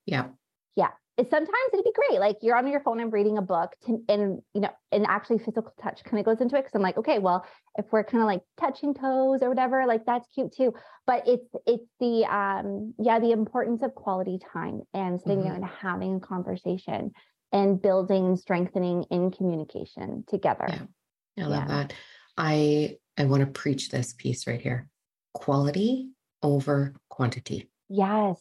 Yeah. 0.06 0.28
Yeah. 0.74 0.88
Sometimes 1.18 1.70
it'd 1.72 1.84
be 1.84 1.92
great. 1.94 2.20
Like 2.20 2.38
you're 2.40 2.56
on 2.56 2.66
your 2.66 2.80
phone 2.80 2.98
and 2.98 3.12
reading 3.12 3.36
a 3.36 3.42
book 3.42 3.72
to, 3.86 4.02
and, 4.08 4.40
you 4.54 4.62
know, 4.62 4.70
and 4.90 5.06
actually 5.06 5.38
physical 5.38 5.72
touch 5.82 6.02
kind 6.04 6.18
of 6.18 6.24
goes 6.24 6.40
into 6.40 6.56
it. 6.56 6.62
Cause 6.62 6.70
I'm 6.74 6.82
like, 6.82 6.96
okay, 6.96 7.18
well, 7.18 7.44
if 7.76 7.84
we're 7.92 8.02
kind 8.02 8.22
of 8.22 8.26
like 8.26 8.40
touching 8.58 8.94
toes 8.94 9.42
or 9.42 9.48
whatever, 9.50 9.84
like 9.86 10.06
that's 10.06 10.26
cute 10.34 10.54
too. 10.56 10.72
But 11.06 11.24
it's, 11.26 11.48
it's 11.66 11.84
the, 12.00 12.24
um, 12.24 12.94
yeah, 12.98 13.18
the 13.18 13.32
importance 13.32 13.82
of 13.82 13.94
quality 13.94 14.38
time 14.52 14.82
and 14.94 15.20
sitting 15.20 15.40
mm-hmm. 15.40 15.48
there 15.48 15.54
and 15.56 15.64
having 15.64 16.16
a 16.16 16.20
conversation 16.20 17.12
and 17.52 17.80
building 17.80 18.26
and 18.26 18.38
strengthening 18.38 19.04
in 19.10 19.30
communication 19.30 20.24
together. 20.28 20.66
Yeah. 20.68 21.44
I 21.44 21.48
love 21.48 21.64
yeah. 21.64 21.66
that. 21.68 21.94
I 22.36 22.96
I 23.18 23.24
want 23.26 23.40
to 23.40 23.46
preach 23.46 23.90
this 23.90 24.14
piece 24.14 24.46
right 24.46 24.60
here. 24.60 24.88
Quality 25.34 26.08
over 26.42 26.94
quantity. 27.10 27.70
Yes. 27.90 28.40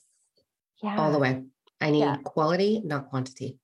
Yeah. 0.82 0.98
All 0.98 1.12
the 1.12 1.20
way. 1.20 1.44
I 1.82 1.90
need 1.90 2.00
yeah. 2.00 2.18
quality, 2.24 2.82
not 2.84 3.10
quantity. 3.10 3.58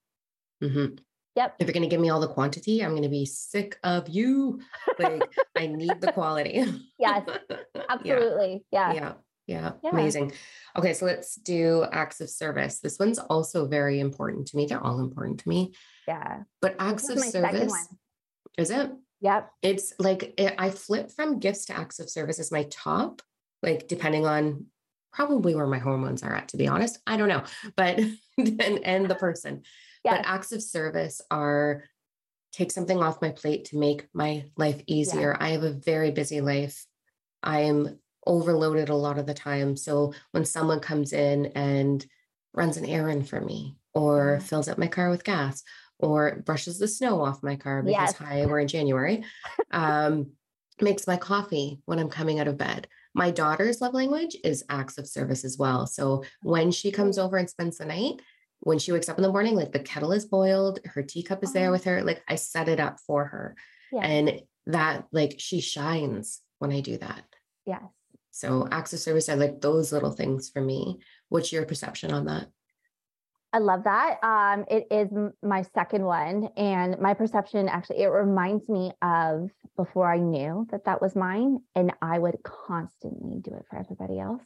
Mm-hmm. 0.63 0.95
Yep. 1.36 1.55
If 1.59 1.67
you're 1.67 1.74
going 1.74 1.83
to 1.83 1.89
give 1.89 2.01
me 2.01 2.09
all 2.09 2.19
the 2.19 2.27
quantity, 2.27 2.83
I'm 2.83 2.91
going 2.91 3.03
to 3.03 3.09
be 3.09 3.25
sick 3.25 3.77
of 3.83 4.09
you. 4.09 4.59
Like, 4.97 5.21
I 5.55 5.67
need 5.67 6.01
the 6.01 6.12
quality. 6.12 6.65
Yes. 7.00 7.29
Absolutely. 7.89 8.65
Yeah. 8.71 8.93
yeah. 8.93 9.13
Yeah, 9.45 9.71
yeah, 9.81 9.91
amazing. 9.91 10.33
Okay, 10.75 10.91
so 10.91 11.05
let's 11.05 11.36
do 11.36 11.86
acts 11.93 12.19
of 12.19 12.29
service. 12.29 12.79
This 12.81 13.00
one's 13.00 13.17
also 13.17 13.65
very 13.65 14.01
important 14.01 14.47
to 14.47 14.57
me. 14.57 14.65
They're 14.65 14.83
all 14.83 15.00
important 15.00 15.39
to 15.39 15.47
me. 15.47 15.74
Yeah. 16.05 16.39
But 16.62 16.75
acts 16.79 17.07
of 17.07 17.19
service 17.19 17.88
is 18.57 18.71
it? 18.71 18.91
Yep. 19.21 19.50
It's 19.62 19.93
like 20.00 20.33
it, 20.38 20.55
I 20.57 20.69
flip 20.69 21.12
from 21.12 21.39
gifts 21.39 21.65
to 21.65 21.77
acts 21.77 22.00
of 22.00 22.09
service 22.09 22.39
as 22.39 22.51
my 22.51 22.63
top, 22.69 23.21
like 23.63 23.88
depending 23.88 24.25
on 24.25 24.65
probably 25.17 25.55
where 25.55 25.65
my 25.65 25.79
hormones 25.79 26.21
are 26.21 26.33
at, 26.33 26.50
to 26.50 26.57
be 26.57 26.67
honest. 26.67 27.00
I 27.07 27.17
don't 27.17 27.27
know, 27.27 27.43
but 27.75 28.00
and, 28.38 28.62
and 28.62 29.09
the 29.09 29.15
person. 29.15 29.63
Yes. 30.03 30.17
But 30.17 30.27
acts 30.27 30.51
of 30.51 30.62
service 30.62 31.21
are 31.31 31.83
take 32.53 32.71
something 32.71 33.01
off 33.01 33.21
my 33.21 33.31
plate 33.31 33.65
to 33.65 33.79
make 33.79 34.07
my 34.13 34.45
life 34.57 34.79
easier. 34.86 35.31
Yeah. 35.31 35.45
I 35.45 35.50
have 35.50 35.63
a 35.63 35.74
very 35.74 36.12
busy 36.12 36.39
life. 36.39 36.86
I 37.41 37.62
am 37.62 37.97
overloaded 38.27 38.89
a 38.89 38.95
lot 38.95 39.17
of 39.17 39.25
the 39.25 39.33
time. 39.33 39.75
So 39.75 40.13
when 40.31 40.45
someone 40.45 40.81
comes 40.81 41.13
in 41.13 41.47
and 41.47 42.05
runs 42.53 42.77
an 42.77 42.86
errand 42.86 43.27
for 43.27 43.41
me 43.41 43.77
or 43.95 44.38
mm-hmm. 44.38 44.45
fills 44.45 44.67
up 44.67 44.77
my 44.77 44.88
car 44.88 45.09
with 45.09 45.24
gas 45.24 45.63
or 45.97 46.43
brushes 46.45 46.77
the 46.77 46.88
snow 46.88 47.24
off 47.24 47.41
my 47.41 47.55
car 47.55 47.81
because 47.81 48.12
yes. 48.12 48.17
hi, 48.17 48.45
we're 48.45 48.59
in 48.59 48.67
January, 48.67 49.24
um, 49.71 50.31
makes 50.79 51.07
my 51.07 51.17
coffee 51.17 51.79
when 51.86 51.97
I'm 51.97 52.09
coming 52.09 52.39
out 52.39 52.47
of 52.47 52.59
bed. 52.59 52.88
My 53.17 53.31
daughter's 53.31 53.81
love 53.81 53.95
language 53.95 54.38
is 54.43 54.63
acts 54.69 55.00
of 55.00 55.07
service 55.07 55.43
as 55.43 55.57
well. 55.57 55.88
So 55.88 56.24
when 56.43 56.71
she 56.71 56.91
comes 56.91 57.17
over 57.17 57.36
and 57.38 57.50
spends 57.50 57.79
the 57.79 57.86
night, 57.86 58.21
when 58.59 58.77
she 58.77 58.91
wakes 58.91 59.09
up 59.09 59.17
in 59.17 59.24
the 59.24 59.31
morning, 59.31 59.55
like 59.55 59.71
the 59.71 59.79
kettle 59.79 60.12
is 60.12 60.25
boiled, 60.25 60.79
her 60.86 61.01
teacup 61.01 61.43
is 61.43 61.51
there 61.51 61.65
uh-huh. 61.65 61.71
with 61.71 61.83
her, 61.86 62.03
like 62.03 62.24
I 62.27 62.36
set 62.36 62.69
it 62.69 62.79
up 62.79 63.00
for 63.00 63.25
her. 63.25 63.55
Yes. 63.91 64.05
And 64.05 64.41
that, 64.67 65.07
like, 65.12 65.36
she 65.39 65.62
shines 65.62 66.41
when 66.59 66.71
I 66.71 66.81
do 66.81 66.97
that. 66.97 67.24
Yes. 67.65 67.83
So 68.29 68.67
acts 68.71 68.93
of 68.93 69.00
service 69.00 69.29
are 69.29 69.36
like 69.36 69.62
those 69.62 69.91
little 69.91 70.12
things 70.12 70.50
for 70.50 70.62
me. 70.62 71.00
What's 71.29 71.51
your 71.51 71.65
perception 71.65 72.12
on 72.12 72.25
that? 72.25 72.47
I 73.54 73.60
love 73.60 73.86
that. 73.86 74.18
Um, 74.24 74.66
it 74.70 74.88
is 74.92 75.10
my 75.42 75.62
second 75.74 76.04
one, 76.04 76.50
and 76.58 77.00
my 77.00 77.13
perception 77.13 77.70
actually 77.70 78.01
it 78.04 78.08
reminds 78.08 78.68
me 78.68 78.92
of 79.01 79.50
before 79.75 80.12
I 80.12 80.18
knew 80.18 80.68
that 80.72 80.86
that 80.86 81.01
was 81.01 81.16
mine, 81.16 81.60
and 81.75 81.94
I 82.01 82.20
would 82.20 82.38
constantly 82.44 83.39
do 83.39 83.51
it 83.56 83.66
for 83.70 83.80
everybody 83.80 84.20
else 84.20 84.44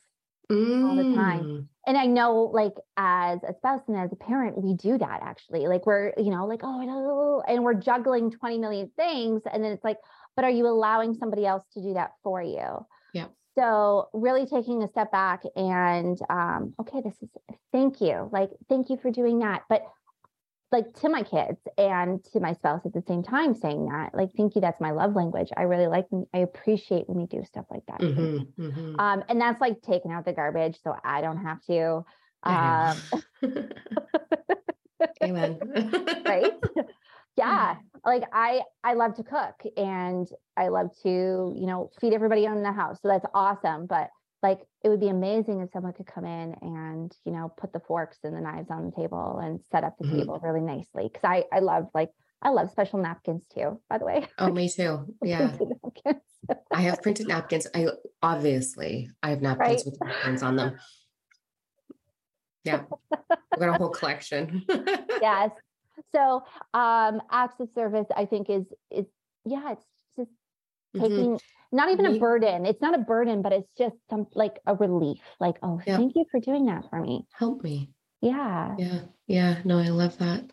mm. 0.51 0.88
all 0.88 0.96
the 0.96 1.15
time. 1.15 1.43
Mm. 1.43 1.67
And 1.88 1.98
I 1.98 2.05
know, 2.05 2.51
like 2.53 2.74
as 2.96 3.39
a 3.43 3.53
spouse 3.55 3.81
and 3.88 3.98
as 3.98 4.12
a 4.12 4.15
parent, 4.17 4.62
we 4.62 4.75
do 4.75 4.98
that 4.98 5.20
actually. 5.24 5.67
Like 5.67 5.86
we're, 5.86 6.13
you 6.17 6.29
know, 6.29 6.46
like 6.46 6.62
oh, 6.63 7.43
and 7.48 7.63
we're 7.63 7.74
juggling 7.74 8.29
twenty 8.29 8.60
million 8.60 8.91
things, 8.96 9.41
and 9.51 9.63
then 9.63 9.72
it's 9.72 9.84
like, 9.84 9.98
but 10.36 10.46
are 10.46 10.51
you 10.51 10.67
allowing 10.67 11.15
somebody 11.15 11.46
else 11.46 11.63
to 11.74 11.81
do 11.81 11.96
that 11.96 12.12
for 12.24 12.41
you? 12.41 12.86
Yeah. 13.13 13.27
So 13.55 14.10
really 14.13 14.46
taking 14.46 14.84
a 14.84 14.88
step 14.88 15.12
back 15.12 15.43
and 15.55 16.17
um, 16.29 16.74
okay, 16.79 17.01
this 17.03 17.15
is 17.22 17.29
thank 17.72 18.01
you. 18.01 18.29
Like, 18.31 18.50
thank 18.70 18.89
you 18.89 18.98
for 18.98 19.12
doing 19.12 19.39
that. 19.39 19.63
But 19.70 19.84
like 20.72 20.93
to 21.01 21.10
my 21.10 21.24
kids 21.24 21.60
and 21.77 22.24
to 22.24 22.39
my 22.39 22.53
spouse 22.53 22.81
at 22.86 22.93
the 22.93 23.03
same 23.08 23.24
time 23.24 23.53
saying 23.53 23.88
that 23.88 24.15
like 24.15 24.29
thank 24.38 24.55
you 24.55 24.62
that's 24.62 24.79
my 24.79 24.91
love 24.91 25.15
language 25.15 25.50
i 25.58 25.63
really 25.63 25.88
like 25.88 26.05
i 26.34 26.39
appreciate 26.39 27.08
when 27.10 27.20
you 27.20 27.27
do 27.27 27.43
stuff 27.43 27.65
like 27.70 27.86
that 27.88 28.00
mm-hmm, 28.00 28.62
mm-hmm. 28.62 29.00
Um, 29.00 29.24
and 29.27 29.39
that's 29.39 29.60
like 29.60 29.81
taking 29.81 30.12
out 30.12 30.25
the 30.25 30.34
garbage 30.34 30.77
so 30.84 30.96
i 31.03 31.22
don't 31.22 31.38
have 31.38 31.62
to 31.65 32.05
um, 32.43 32.98
amen 35.24 35.60
right 36.25 36.53
yeah 37.38 37.75
like 38.05 38.23
i 38.33 38.61
i 38.83 38.93
love 38.93 39.15
to 39.15 39.23
cook 39.23 39.61
and 39.77 40.27
i 40.57 40.67
love 40.67 40.89
to 41.01 41.09
you 41.57 41.65
know 41.65 41.89
feed 42.00 42.13
everybody 42.13 42.45
in 42.45 42.63
the 42.63 42.71
house 42.71 42.97
so 43.01 43.07
that's 43.07 43.25
awesome 43.33 43.85
but 43.85 44.09
like 44.43 44.59
it 44.83 44.89
would 44.89 45.00
be 45.00 45.09
amazing 45.09 45.61
if 45.61 45.69
someone 45.71 45.93
could 45.93 46.07
come 46.07 46.25
in 46.25 46.55
and 46.61 47.15
you 47.25 47.31
know 47.31 47.51
put 47.57 47.71
the 47.73 47.79
forks 47.81 48.17
and 48.23 48.35
the 48.35 48.41
knives 48.41 48.69
on 48.69 48.85
the 48.85 48.91
table 48.91 49.39
and 49.41 49.59
set 49.71 49.83
up 49.83 49.95
the 50.00 50.05
mm-hmm. 50.05 50.19
table 50.19 50.39
really 50.43 50.61
nicely 50.61 51.03
because 51.03 51.23
i 51.23 51.43
i 51.53 51.59
love 51.59 51.88
like 51.93 52.09
i 52.41 52.50
love 52.50 52.69
special 52.71 53.00
napkins 53.00 53.43
too 53.53 53.79
by 53.89 53.97
the 53.97 54.05
way. 54.05 54.27
Oh 54.38 54.51
me 54.51 54.67
too. 54.75 55.05
Yeah. 55.23 55.55
i 56.71 56.81
have 56.81 57.01
printed 57.01 57.27
napkins. 57.27 57.67
I 57.73 57.88
obviously 58.21 59.09
i 59.21 59.29
have 59.29 59.41
napkins 59.41 59.69
right? 59.69 59.85
with 59.85 60.00
napkins 60.03 60.43
on 60.43 60.55
them. 60.55 60.77
Yeah. 62.63 62.83
I've 63.11 63.59
got 63.59 63.69
a 63.69 63.73
whole 63.73 63.89
collection. 63.89 64.63
Yes 65.21 65.51
so 66.13 66.43
um 66.74 67.21
acts 67.31 67.60
of 67.60 67.69
service 67.75 68.07
i 68.15 68.25
think 68.25 68.50
is 68.50 68.65
is 68.89 69.05
yeah 69.45 69.71
it's 69.74 69.86
just 70.15 70.29
mm-hmm. 70.95 71.01
taking 71.01 71.31
mm-hmm. 71.31 71.75
not 71.75 71.91
even 71.91 72.05
a 72.05 72.19
burden. 72.19 72.65
It's 72.65 72.81
not 72.81 72.95
a 72.95 73.00
burden 73.00 73.41
but 73.41 73.53
it's 73.53 73.69
just 73.77 73.95
some 74.10 74.27
like 74.33 74.60
a 74.65 74.75
relief 74.75 75.19
like 75.39 75.57
oh 75.63 75.81
yeah. 75.86 75.98
thank 75.98 76.15
you 76.15 76.25
for 76.31 76.39
doing 76.39 76.65
that 76.65 76.89
for 76.89 77.00
me. 77.00 77.25
Help 77.38 77.63
me. 77.63 77.91
Yeah. 78.21 78.75
Yeah 78.77 79.00
yeah. 79.27 79.57
No 79.63 79.79
i 79.79 79.89
love 79.89 80.17
that. 80.19 80.51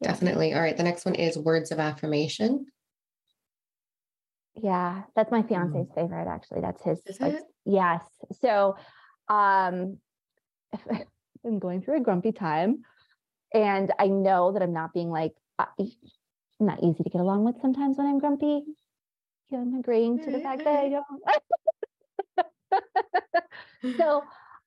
Yeah. 0.00 0.08
definitely. 0.08 0.54
All 0.54 0.60
right 0.60 0.76
the 0.76 0.82
next 0.82 1.04
one 1.04 1.14
is 1.14 1.36
words 1.36 1.72
of 1.72 1.78
affirmation. 1.78 2.66
Yeah 4.54 5.02
that's 5.14 5.30
my 5.30 5.42
fiance's 5.42 5.88
mm. 5.88 5.94
favorite 5.94 6.28
actually. 6.28 6.60
That's 6.60 6.82
his 6.82 7.00
like, 7.20 7.38
yes. 7.64 8.02
So 8.40 8.76
um 9.28 9.98
i'm 11.44 11.58
going 11.58 11.82
through 11.82 11.98
a 11.98 12.00
grumpy 12.00 12.32
time 12.32 12.82
and 13.54 13.92
I 13.98 14.06
know 14.08 14.52
that 14.52 14.62
I'm 14.62 14.72
not 14.72 14.92
being 14.92 15.10
like, 15.10 15.32
uh, 15.58 15.66
not 16.60 16.82
easy 16.82 17.02
to 17.02 17.10
get 17.10 17.20
along 17.20 17.44
with 17.44 17.60
sometimes 17.60 17.98
when 17.98 18.06
I'm 18.06 18.18
grumpy. 18.18 18.62
I'm 19.52 19.74
agreeing 19.74 20.18
to 20.20 20.30
the 20.30 20.40
fact 20.40 20.64
that 20.64 20.74
I 20.74 20.88
don't. 20.88 21.06
so 23.98 24.22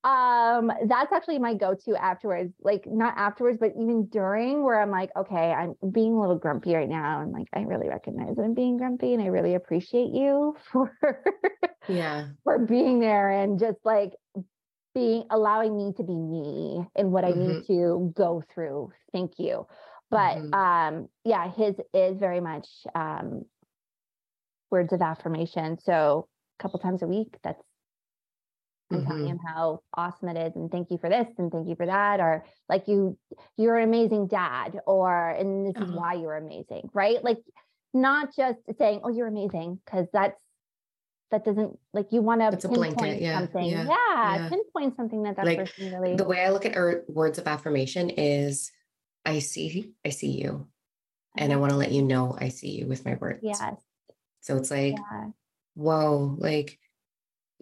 um 0.06 0.72
that's 0.86 1.12
actually 1.12 1.40
my 1.40 1.56
go-to 1.56 1.96
afterwards 1.96 2.54
like 2.62 2.84
not 2.86 3.16
afterwards 3.18 3.58
but 3.60 3.72
even 3.72 4.06
during 4.06 4.64
where 4.64 4.80
i'm 4.80 4.92
like 4.92 5.10
okay 5.18 5.52
i'm 5.52 5.74
being 5.92 6.14
a 6.14 6.22
little 6.22 6.38
grumpy 6.38 6.76
right 6.76 6.88
now 6.90 7.22
and 7.22 7.32
like 7.32 7.48
i 7.54 7.62
really 7.62 7.90
recognize 7.90 8.36
that 8.36 8.44
i'm 8.44 8.54
being 8.54 8.78
grumpy 8.78 9.16
and 9.16 9.24
i 9.24 9.26
really 9.26 9.56
appreciate 9.56 10.14
you 10.14 10.56
for 10.72 10.92
yeah 11.90 12.28
for 12.44 12.60
being 12.60 13.00
there 13.00 13.32
and 13.32 13.60
just 13.60 13.80
like 13.84 14.12
being 14.96 15.26
allowing 15.30 15.78
me 15.78 15.94
to 15.98 16.04
be 16.04 16.16
me 16.16 16.88
and 16.96 17.12
what 17.12 17.26
mm-hmm. 17.26 17.40
I 17.40 17.46
need 17.46 17.54
mm-hmm. 17.64 17.74
to 17.74 18.14
go 18.16 18.42
through. 18.54 18.92
Thank 19.12 19.34
you. 19.38 19.68
But 20.10 20.38
mm-hmm. 20.38 20.54
um 20.54 21.10
yeah, 21.24 21.52
his 21.52 21.76
is 21.94 22.18
very 22.18 22.40
much 22.40 22.68
um 22.96 23.44
words 24.72 24.94
of 24.94 25.02
affirmation. 25.02 25.78
So 25.84 26.28
a 26.60 26.64
couple 26.64 26.80
times 26.80 27.04
a 27.04 27.08
week, 27.08 27.38
that's 27.44 27.62
I'm 28.92 29.00
mm-hmm. 29.00 29.08
telling 29.08 29.28
him 29.28 29.40
how 29.46 29.82
awesome 29.96 30.30
it 30.30 30.38
is 30.38 30.56
and 30.56 30.72
thank 30.72 30.92
you 30.92 30.98
for 31.00 31.10
this 31.10 31.28
and 31.38 31.52
thank 31.52 31.68
you 31.68 31.76
for 31.76 31.88
that 31.88 32.20
or 32.20 32.46
like 32.70 32.88
you 32.88 33.18
you're 33.58 33.78
an 33.78 33.84
amazing 33.84 34.28
dad 34.28 34.80
or 34.86 35.32
and 35.32 35.66
this 35.66 35.76
uh-huh. 35.76 35.86
is 35.86 35.92
why 35.92 36.14
you're 36.14 36.38
amazing 36.38 36.90
right 36.94 37.24
like 37.24 37.40
not 37.96 38.30
just 38.36 38.60
saying 38.78 39.02
oh 39.04 39.10
you're 39.10 39.28
amazing 39.28 39.80
because 39.84 40.06
that's 40.14 40.40
that 41.32 41.44
doesn't 41.44 41.78
like 41.94 42.12
you 42.12 42.22
want 42.22 42.42
to 42.42 42.50
it's 42.50 42.66
a 42.66 42.70
blanket 42.70 43.22
yeah 43.22 43.40
something 43.40 43.66
yeah. 43.66 43.84
Yeah, 43.84 44.36
yeah. 44.36 44.50
pinpoint 44.50 44.96
something 44.96 45.24
that 45.24 45.36
that 45.38 45.46
like, 45.46 45.58
person 45.58 45.92
really 45.92 46.16
the 46.16 46.24
way 46.24 46.44
i 46.44 46.50
look 46.50 46.66
at 46.66 46.76
our 46.76 47.04
words 47.08 47.38
of 47.38 47.48
affirmation 47.48 48.10
is 48.10 48.72
i 49.26 49.40
see 49.40 49.94
i 50.06 50.10
see 50.10 50.32
you 50.32 50.68
and 51.36 51.52
i 51.52 51.56
want 51.56 51.72
to 51.72 51.78
let 51.78 51.92
you 51.92 52.04
know 52.04 52.38
i 52.40 52.50
see 52.50 52.70
you 52.70 52.88
with 52.88 53.06
my 53.06 53.16
words 53.16 53.40
yes 53.42 53.62
so 54.42 54.58
it's 54.58 54.72
like 54.72 54.94
yeah. 54.94 55.28
whoa 55.74 56.36
like 56.38 56.78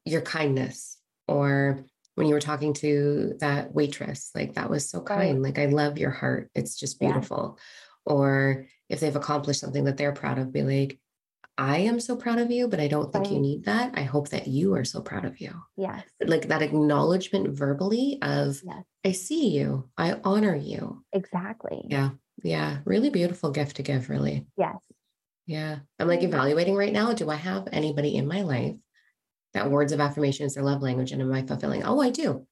your 0.06 0.22
kindness 0.22 0.98
or 1.28 1.86
when 2.16 2.28
you 2.28 2.34
were 2.34 2.42
talking 2.42 2.74
to 2.74 3.36
that 3.40 3.74
waitress 3.74 4.30
like 4.36 4.54
that 4.54 4.70
was 4.70 4.90
so 4.90 5.02
kind 5.02 5.42
right. 5.42 5.56
like 5.56 5.60
i 5.60 5.72
love 5.72 5.98
your 5.98 6.12
heart 6.12 6.50
it's 6.54 6.78
just 6.78 7.00
beautiful 7.00 7.58
yeah. 7.58 8.14
or 8.14 8.66
if 8.90 9.00
they've 9.00 9.16
accomplished 9.16 9.62
something 9.62 9.86
that 9.86 9.98
they're 9.98 10.12
proud 10.12 10.38
of 10.38 10.52
be 10.52 10.62
like 10.62 11.00
I 11.58 11.80
am 11.80 12.00
so 12.00 12.16
proud 12.16 12.40
of 12.40 12.50
you, 12.50 12.68
but 12.68 12.80
I 12.80 12.88
don't 12.88 13.12
think 13.12 13.26
right. 13.26 13.34
you 13.34 13.40
need 13.40 13.66
that. 13.66 13.94
I 13.96 14.04
hope 14.04 14.30
that 14.30 14.48
you 14.48 14.74
are 14.74 14.84
so 14.84 15.02
proud 15.02 15.24
of 15.24 15.40
you. 15.40 15.54
Yes. 15.78 16.04
Like 16.26 16.48
that 16.48 16.64
acknowledgement 16.64 17.56
verbally 17.56 18.18
of, 18.22 18.60
yes. 18.64 18.84
I 19.06 19.12
see 19.12 19.50
you, 19.50 19.90
I 19.98 20.20
honor 20.24 20.56
you. 20.56 21.04
Exactly. 21.14 21.86
Yeah. 21.88 22.12
Yeah. 22.42 22.80
Really 22.86 23.12
beautiful 23.12 23.52
gift 23.52 23.76
to 23.76 23.84
give, 23.84 24.10
really. 24.10 24.48
Yes. 24.58 24.78
Yeah. 25.46 25.80
I'm 26.00 26.08
like 26.08 26.24
evaluating 26.24 26.76
right 26.76 26.94
now. 26.94 27.14
Do 27.14 27.30
I 27.30 27.36
have 27.36 27.68
anybody 27.72 28.16
in 28.16 28.28
my 28.28 28.42
life 28.42 28.76
that 29.54 29.70
words 29.70 29.92
of 29.92 30.00
affirmation 30.00 30.48
is 30.48 30.56
their 30.56 30.64
love 30.64 30.82
language 30.82 31.12
and 31.12 31.22
am 31.22 31.32
I 31.32 31.44
fulfilling? 31.44 31.84
Oh, 31.84 32.02
I 32.02 32.10
do. 32.10 32.48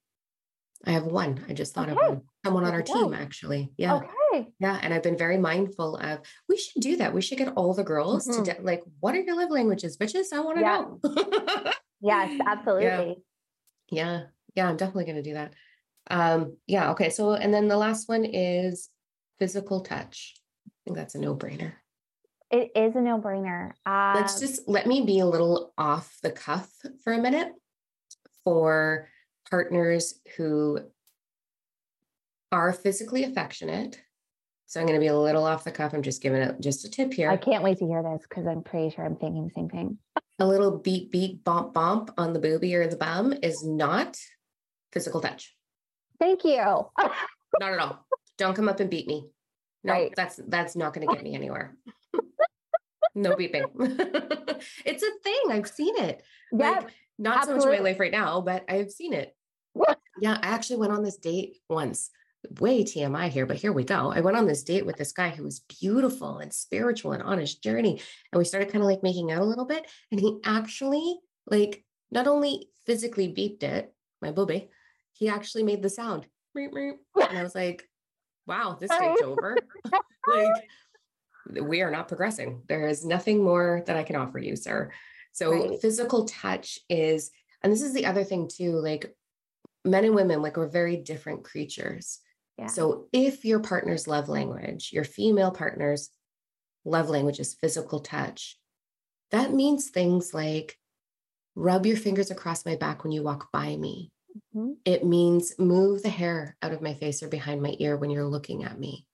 I 0.86 0.92
have 0.92 1.06
one. 1.06 1.44
I 1.50 1.54
just 1.54 1.74
thought 1.74 1.90
okay. 1.90 2.00
of 2.00 2.10
one. 2.10 2.22
Someone 2.46 2.66
on 2.66 2.74
our 2.74 2.82
team, 2.82 3.14
actually. 3.14 3.72
Yeah. 3.78 3.96
Okay. 3.96 4.48
Yeah. 4.60 4.80
And 4.82 4.94
I've 4.94 5.04
been 5.04 5.18
very 5.18 5.38
mindful 5.38 5.98
of 5.98 6.22
we 6.50 6.58
should 6.58 6.82
do 6.82 6.98
that. 6.98 7.14
We 7.14 7.22
should 7.22 7.38
get 7.38 7.54
all 7.56 7.74
the 7.74 7.84
girls 7.84 8.28
mm-hmm. 8.28 8.44
to 8.44 8.54
de- 8.54 8.62
like, 8.62 8.82
what 9.00 9.14
are 9.14 9.22
your 9.22 9.36
love 9.36 9.52
languages, 9.52 9.98
bitches? 9.98 10.34
I 10.34 10.40
want 10.40 10.58
to 10.58 10.62
yeah. 10.62 10.78
know. 10.78 11.72
yes, 12.02 12.42
absolutely. 12.46 13.18
Yeah. 13.90 14.06
yeah. 14.06 14.22
Yeah. 14.56 14.70
I'm 14.70 14.78
definitely 14.78 15.06
going 15.06 15.18
to 15.18 15.30
do 15.30 15.34
that. 15.34 15.54
Um, 16.10 16.58
yeah. 16.66 16.92
Okay. 16.92 17.12
So, 17.12 17.34
and 17.34 17.54
then 17.54 17.68
the 17.68 17.78
last 17.78 18.10
one 18.10 18.26
is 18.26 18.90
physical 19.40 19.82
touch. 19.82 20.34
I 20.68 20.72
think 20.86 20.98
that's 20.98 21.16
a 21.16 21.20
no 21.20 21.36
brainer. 21.36 21.74
It 22.50 22.72
is 22.76 22.96
a 22.96 23.02
no 23.02 23.20
brainer. 23.20 23.72
Um, 23.86 24.16
Let's 24.16 24.40
just 24.40 24.68
let 24.68 24.88
me 24.88 25.02
be 25.06 25.20
a 25.20 25.26
little 25.26 25.74
off 25.78 26.18
the 26.22 26.32
cuff 26.32 26.70
for 27.04 27.14
a 27.14 27.22
minute 27.22 27.50
for 28.44 29.08
partners 29.50 30.20
who 30.36 30.80
are 32.52 32.74
physically 32.74 33.24
affectionate 33.24 34.02
so 34.72 34.80
I'm 34.80 34.86
going 34.86 34.98
to 34.98 35.04
be 35.04 35.08
a 35.08 35.20
little 35.20 35.44
off 35.44 35.66
the 35.66 35.72
cuff. 35.72 35.92
I'm 35.92 36.02
just 36.02 36.22
giving 36.22 36.42
it 36.42 36.62
just 36.62 36.86
a 36.86 36.90
tip 36.90 37.14
here. 37.14 37.30
I 37.30 37.36
can't 37.36 37.62
wait 37.62 37.78
to 37.80 37.86
hear 37.86 38.02
this 38.02 38.26
because 38.26 38.48
I'm 38.48 38.64
pretty 38.64 38.96
sure 38.96 39.06
I'm 39.06 39.18
thinking 39.18 39.44
the 39.44 39.54
same 39.54 39.68
thing. 39.68 39.98
a 40.40 40.48
little 40.48 40.78
beat, 40.78 41.12
beat, 41.12 41.44
bump, 41.44 41.74
bump 41.74 42.12
on 42.18 42.32
the 42.32 42.40
booby 42.40 42.74
or 42.76 42.88
the 42.88 42.96
bum 42.96 43.34
is 43.44 43.66
not 43.66 44.18
physical 44.94 45.20
touch. 45.20 45.54
Thank 46.22 46.46
you. 46.46 46.56
not 47.60 47.74
at 47.74 47.80
all. 47.80 48.08
Don't 48.38 48.56
come 48.56 48.70
up 48.70 48.80
and 48.80 48.90
beat 48.90 49.08
me. 49.08 49.28
No, 49.84 49.92
right. 49.92 50.14
that's 50.16 50.40
that's 50.48 50.78
not 50.78 50.94
going 50.94 51.06
to 51.06 51.14
get 51.14 51.22
me 51.22 51.36
anywhere. 51.36 51.76
no 53.14 53.36
beeping. 53.36 53.66
it's 54.86 55.04
a 55.04 55.12
thing. 55.22 55.42
I've 55.50 55.68
seen 55.68 55.98
it. 55.98 56.24
Yeah. 56.54 56.72
Like, 56.72 56.88
not 57.20 57.38
absolutely. 57.40 57.62
so 57.62 57.68
much 57.68 57.76
in 57.76 57.84
my 57.84 57.90
life 57.90 58.00
right 58.00 58.12
now, 58.14 58.40
but 58.40 58.64
I've 58.70 58.90
seen 58.92 59.12
it. 59.12 59.36
yeah, 60.22 60.38
I 60.42 60.48
actually 60.48 60.78
went 60.78 60.94
on 60.94 61.04
this 61.04 61.18
date 61.18 61.58
once 61.70 62.10
way 62.60 62.84
TMI 62.84 63.30
here, 63.30 63.46
but 63.46 63.58
here 63.58 63.72
we 63.72 63.84
go. 63.84 64.12
I 64.12 64.22
went 64.22 64.38
on 64.38 64.48
this 64.48 64.64
date 64.64 64.86
with 64.86 64.98
this 64.98 65.12
guy 65.12 65.30
who 65.30 65.44
was 65.44 65.60
beautiful 65.60 66.40
and 66.40 66.54
spiritual 66.54 67.14
and 67.14 67.24
on 67.24 67.40
his 67.40 67.56
journey. 67.56 68.02
And 68.32 68.40
we 68.40 68.46
started 68.46 68.72
kind 68.72 68.84
of 68.84 68.90
like 68.90 69.04
making 69.04 69.32
out 69.32 69.42
a 69.42 69.46
little 69.46 69.66
bit. 69.66 69.90
And 70.12 70.20
he 70.20 70.40
actually, 70.44 71.20
like, 71.48 71.84
not 72.12 72.28
only 72.28 72.70
physically 72.86 73.28
beeped 73.28 73.64
it, 73.64 73.94
my 74.22 74.32
booby, 74.32 74.70
he 75.14 75.30
actually 75.30 75.64
made 75.64 75.82
the 75.82 75.90
sound. 75.90 76.28
And 76.56 77.38
I 77.38 77.44
was 77.44 77.56
like, 77.56 77.88
wow, 78.48 78.78
this 78.80 78.90
date's 78.90 79.22
over. 79.22 79.58
like, 80.28 80.64
we 81.64 81.82
are 81.82 81.92
not 81.92 82.08
progressing. 82.08 82.64
There 82.68 82.88
is 82.88 83.06
nothing 83.06 83.44
more 83.44 83.84
that 83.86 83.98
I 83.98 84.04
can 84.04 84.16
offer 84.16 84.40
you, 84.40 84.56
sir. 84.56 84.92
So, 85.32 85.52
right. 85.52 85.82
physical 85.82 86.26
touch 86.26 86.80
is, 86.90 87.32
and 87.64 87.72
this 87.72 87.82
is 87.82 87.94
the 87.94 88.06
other 88.06 88.24
thing 88.24 88.50
too, 88.52 88.74
like, 88.74 89.16
men 89.86 90.06
and 90.06 90.16
women, 90.16 90.42
like, 90.42 90.58
we're 90.58 90.68
very 90.68 90.98
different 90.98 91.44
creatures. 91.44 92.20
So 92.68 93.08
if 93.12 93.44
your 93.44 93.60
partner's 93.60 94.08
love 94.08 94.30
language, 94.30 94.92
your 94.94 95.04
female 95.04 95.52
partner's 95.52 96.10
love 96.86 97.10
language 97.10 97.40
is 97.40 97.56
physical 97.56 98.00
touch, 98.00 98.58
that 99.32 99.54
means 99.54 99.90
things 99.90 100.34
like 100.34 100.78
rub 101.56 101.86
your 101.86 101.98
fingers 101.98 102.32
across 102.32 102.66
my 102.66 102.76
back 102.76 103.04
when 103.04 103.12
you 103.12 103.24
walk 103.24 103.52
by 103.52 103.76
me. 103.76 104.12
Mm-hmm. 104.56 104.74
It 104.86 105.06
means 105.06 105.54
move 105.58 106.04
the 106.04 106.10
hair 106.10 106.56
out 106.62 106.72
of 106.72 106.82
my 106.82 106.94
face 106.94 107.24
or 107.24 107.28
behind 107.28 107.62
my 107.62 107.76
ear 107.80 107.98
when 107.98 108.10
you're 108.10 108.26
looking 108.26 108.64
at 108.64 108.80
me. 108.80 109.06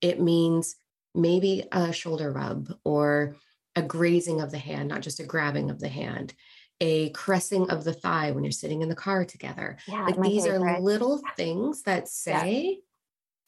It 0.00 0.20
means 0.20 0.76
maybe 1.14 1.64
a 1.72 1.92
shoulder 1.92 2.32
rub 2.32 2.72
or 2.84 3.36
a 3.74 3.82
grazing 3.82 4.40
of 4.40 4.50
the 4.50 4.58
hand, 4.58 4.88
not 4.88 5.02
just 5.02 5.20
a 5.20 5.24
grabbing 5.24 5.70
of 5.70 5.80
the 5.80 5.88
hand 5.88 6.34
a 6.80 7.10
caressing 7.10 7.70
of 7.70 7.84
the 7.84 7.92
thigh 7.92 8.32
when 8.32 8.44
you're 8.44 8.50
sitting 8.50 8.82
in 8.82 8.88
the 8.88 8.94
car 8.94 9.24
together. 9.24 9.78
Yeah, 9.86 10.04
like 10.04 10.20
these 10.20 10.44
favorite. 10.44 10.60
are 10.60 10.80
little 10.80 11.20
things 11.36 11.82
that 11.82 12.08
say, 12.08 12.64
yeah. 12.64 12.74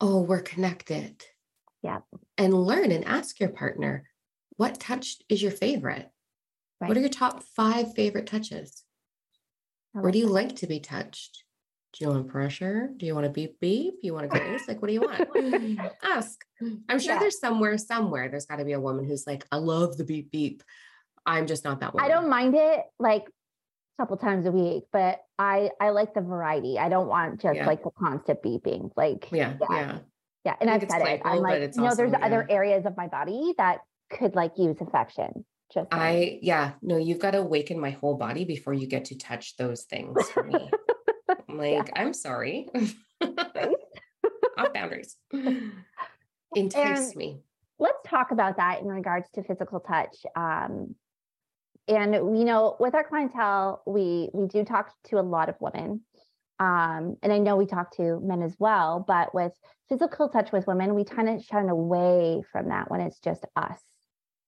oh, 0.00 0.20
we're 0.20 0.42
connected. 0.42 1.22
Yeah. 1.82 2.00
And 2.36 2.54
learn 2.54 2.90
and 2.90 3.04
ask 3.04 3.38
your 3.38 3.50
partner, 3.50 4.04
what 4.56 4.80
touch 4.80 5.16
is 5.28 5.42
your 5.42 5.52
favorite? 5.52 6.10
Right. 6.80 6.88
What 6.88 6.96
are 6.96 7.00
your 7.00 7.08
top 7.08 7.42
five 7.42 7.94
favorite 7.94 8.26
touches? 8.26 8.84
Like 9.94 10.02
Where 10.04 10.12
do 10.12 10.18
you 10.18 10.26
that. 10.26 10.32
like 10.32 10.56
to 10.56 10.66
be 10.66 10.80
touched? 10.80 11.44
Do 11.92 12.04
you 12.04 12.10
want 12.10 12.28
pressure? 12.28 12.90
Do 12.96 13.06
you 13.06 13.14
want 13.14 13.24
to 13.24 13.30
beep 13.30 13.58
beep? 13.60 13.94
You 14.02 14.14
want 14.14 14.30
to 14.30 14.38
grace? 14.38 14.68
like, 14.68 14.82
what 14.82 14.88
do 14.88 14.94
you 14.94 15.00
want? 15.00 15.90
Ask. 16.02 16.44
I'm 16.88 16.98
sure 16.98 17.14
yeah. 17.14 17.18
there's 17.18 17.40
somewhere, 17.40 17.78
somewhere, 17.78 18.28
there's 18.28 18.46
got 18.46 18.56
to 18.56 18.64
be 18.64 18.72
a 18.72 18.80
woman 18.80 19.06
who's 19.06 19.26
like, 19.26 19.46
I 19.50 19.56
love 19.56 19.96
the 19.96 20.04
beep 20.04 20.30
beep. 20.30 20.62
I'm 21.28 21.46
just 21.46 21.64
not 21.64 21.80
that 21.80 21.94
one. 21.94 22.02
I 22.02 22.08
don't 22.08 22.28
mind 22.28 22.54
it 22.54 22.80
like 22.98 23.24
a 23.24 24.02
couple 24.02 24.16
times 24.16 24.46
a 24.46 24.50
week, 24.50 24.84
but 24.92 25.20
I 25.38 25.70
I 25.80 25.90
like 25.90 26.14
the 26.14 26.22
variety. 26.22 26.78
I 26.78 26.88
don't 26.88 27.06
want 27.06 27.40
just 27.40 27.56
yeah. 27.56 27.66
like 27.66 27.82
the 27.82 27.90
constant 27.90 28.42
beeping. 28.42 28.90
Like 28.96 29.28
yeah, 29.30 29.54
yeah. 29.60 29.68
Yeah. 29.70 29.98
yeah. 30.44 30.54
And 30.60 30.70
I've 30.70 30.80
said 30.88 31.02
it. 31.02 31.20
I'm 31.24 31.40
like, 31.40 31.74
you 31.76 31.82
know, 31.82 31.94
there's 31.94 32.12
yeah. 32.12 32.24
other 32.24 32.46
areas 32.48 32.86
of 32.86 32.96
my 32.96 33.08
body 33.08 33.54
that 33.58 33.80
could 34.10 34.34
like 34.34 34.52
use 34.56 34.76
affection. 34.80 35.44
Just 35.72 35.92
like. 35.92 36.00
I 36.00 36.38
yeah, 36.40 36.72
no, 36.80 36.96
you've 36.96 37.18
got 37.18 37.32
to 37.32 37.38
awaken 37.38 37.78
my 37.78 37.90
whole 37.90 38.16
body 38.16 38.44
before 38.44 38.72
you 38.72 38.86
get 38.86 39.04
to 39.06 39.18
touch 39.18 39.56
those 39.58 39.82
things 39.82 40.16
for 40.30 40.42
me. 40.42 40.70
I'm 41.48 41.58
like. 41.58 41.90
I'm 41.94 42.14
sorry. 42.14 42.68
Off 43.20 44.72
boundaries. 44.72 45.16
Entice 46.54 47.08
and 47.08 47.16
me. 47.16 47.40
Let's 47.78 47.98
talk 48.06 48.30
about 48.30 48.56
that 48.56 48.80
in 48.80 48.88
regards 48.88 49.28
to 49.34 49.44
physical 49.44 49.80
touch. 49.80 50.16
Um, 50.34 50.94
and 51.88 52.14
you 52.14 52.44
know 52.44 52.76
with 52.78 52.94
our 52.94 53.04
clientele 53.04 53.82
we 53.86 54.28
we 54.32 54.46
do 54.46 54.64
talk 54.64 54.92
to 55.06 55.18
a 55.18 55.22
lot 55.22 55.48
of 55.48 55.56
women. 55.60 56.02
Um, 56.60 57.16
and 57.22 57.32
i 57.32 57.38
know 57.38 57.54
we 57.54 57.66
talk 57.66 57.96
to 57.98 58.18
men 58.20 58.42
as 58.42 58.56
well 58.58 59.04
but 59.06 59.32
with 59.32 59.52
physical 59.88 60.28
touch 60.28 60.50
with 60.50 60.66
women 60.66 60.96
we 60.96 61.04
kind 61.04 61.28
of 61.28 61.44
shun 61.44 61.68
away 61.68 62.42
from 62.50 62.70
that 62.70 62.90
when 62.90 63.00
it's 63.00 63.20
just 63.20 63.44
us 63.54 63.78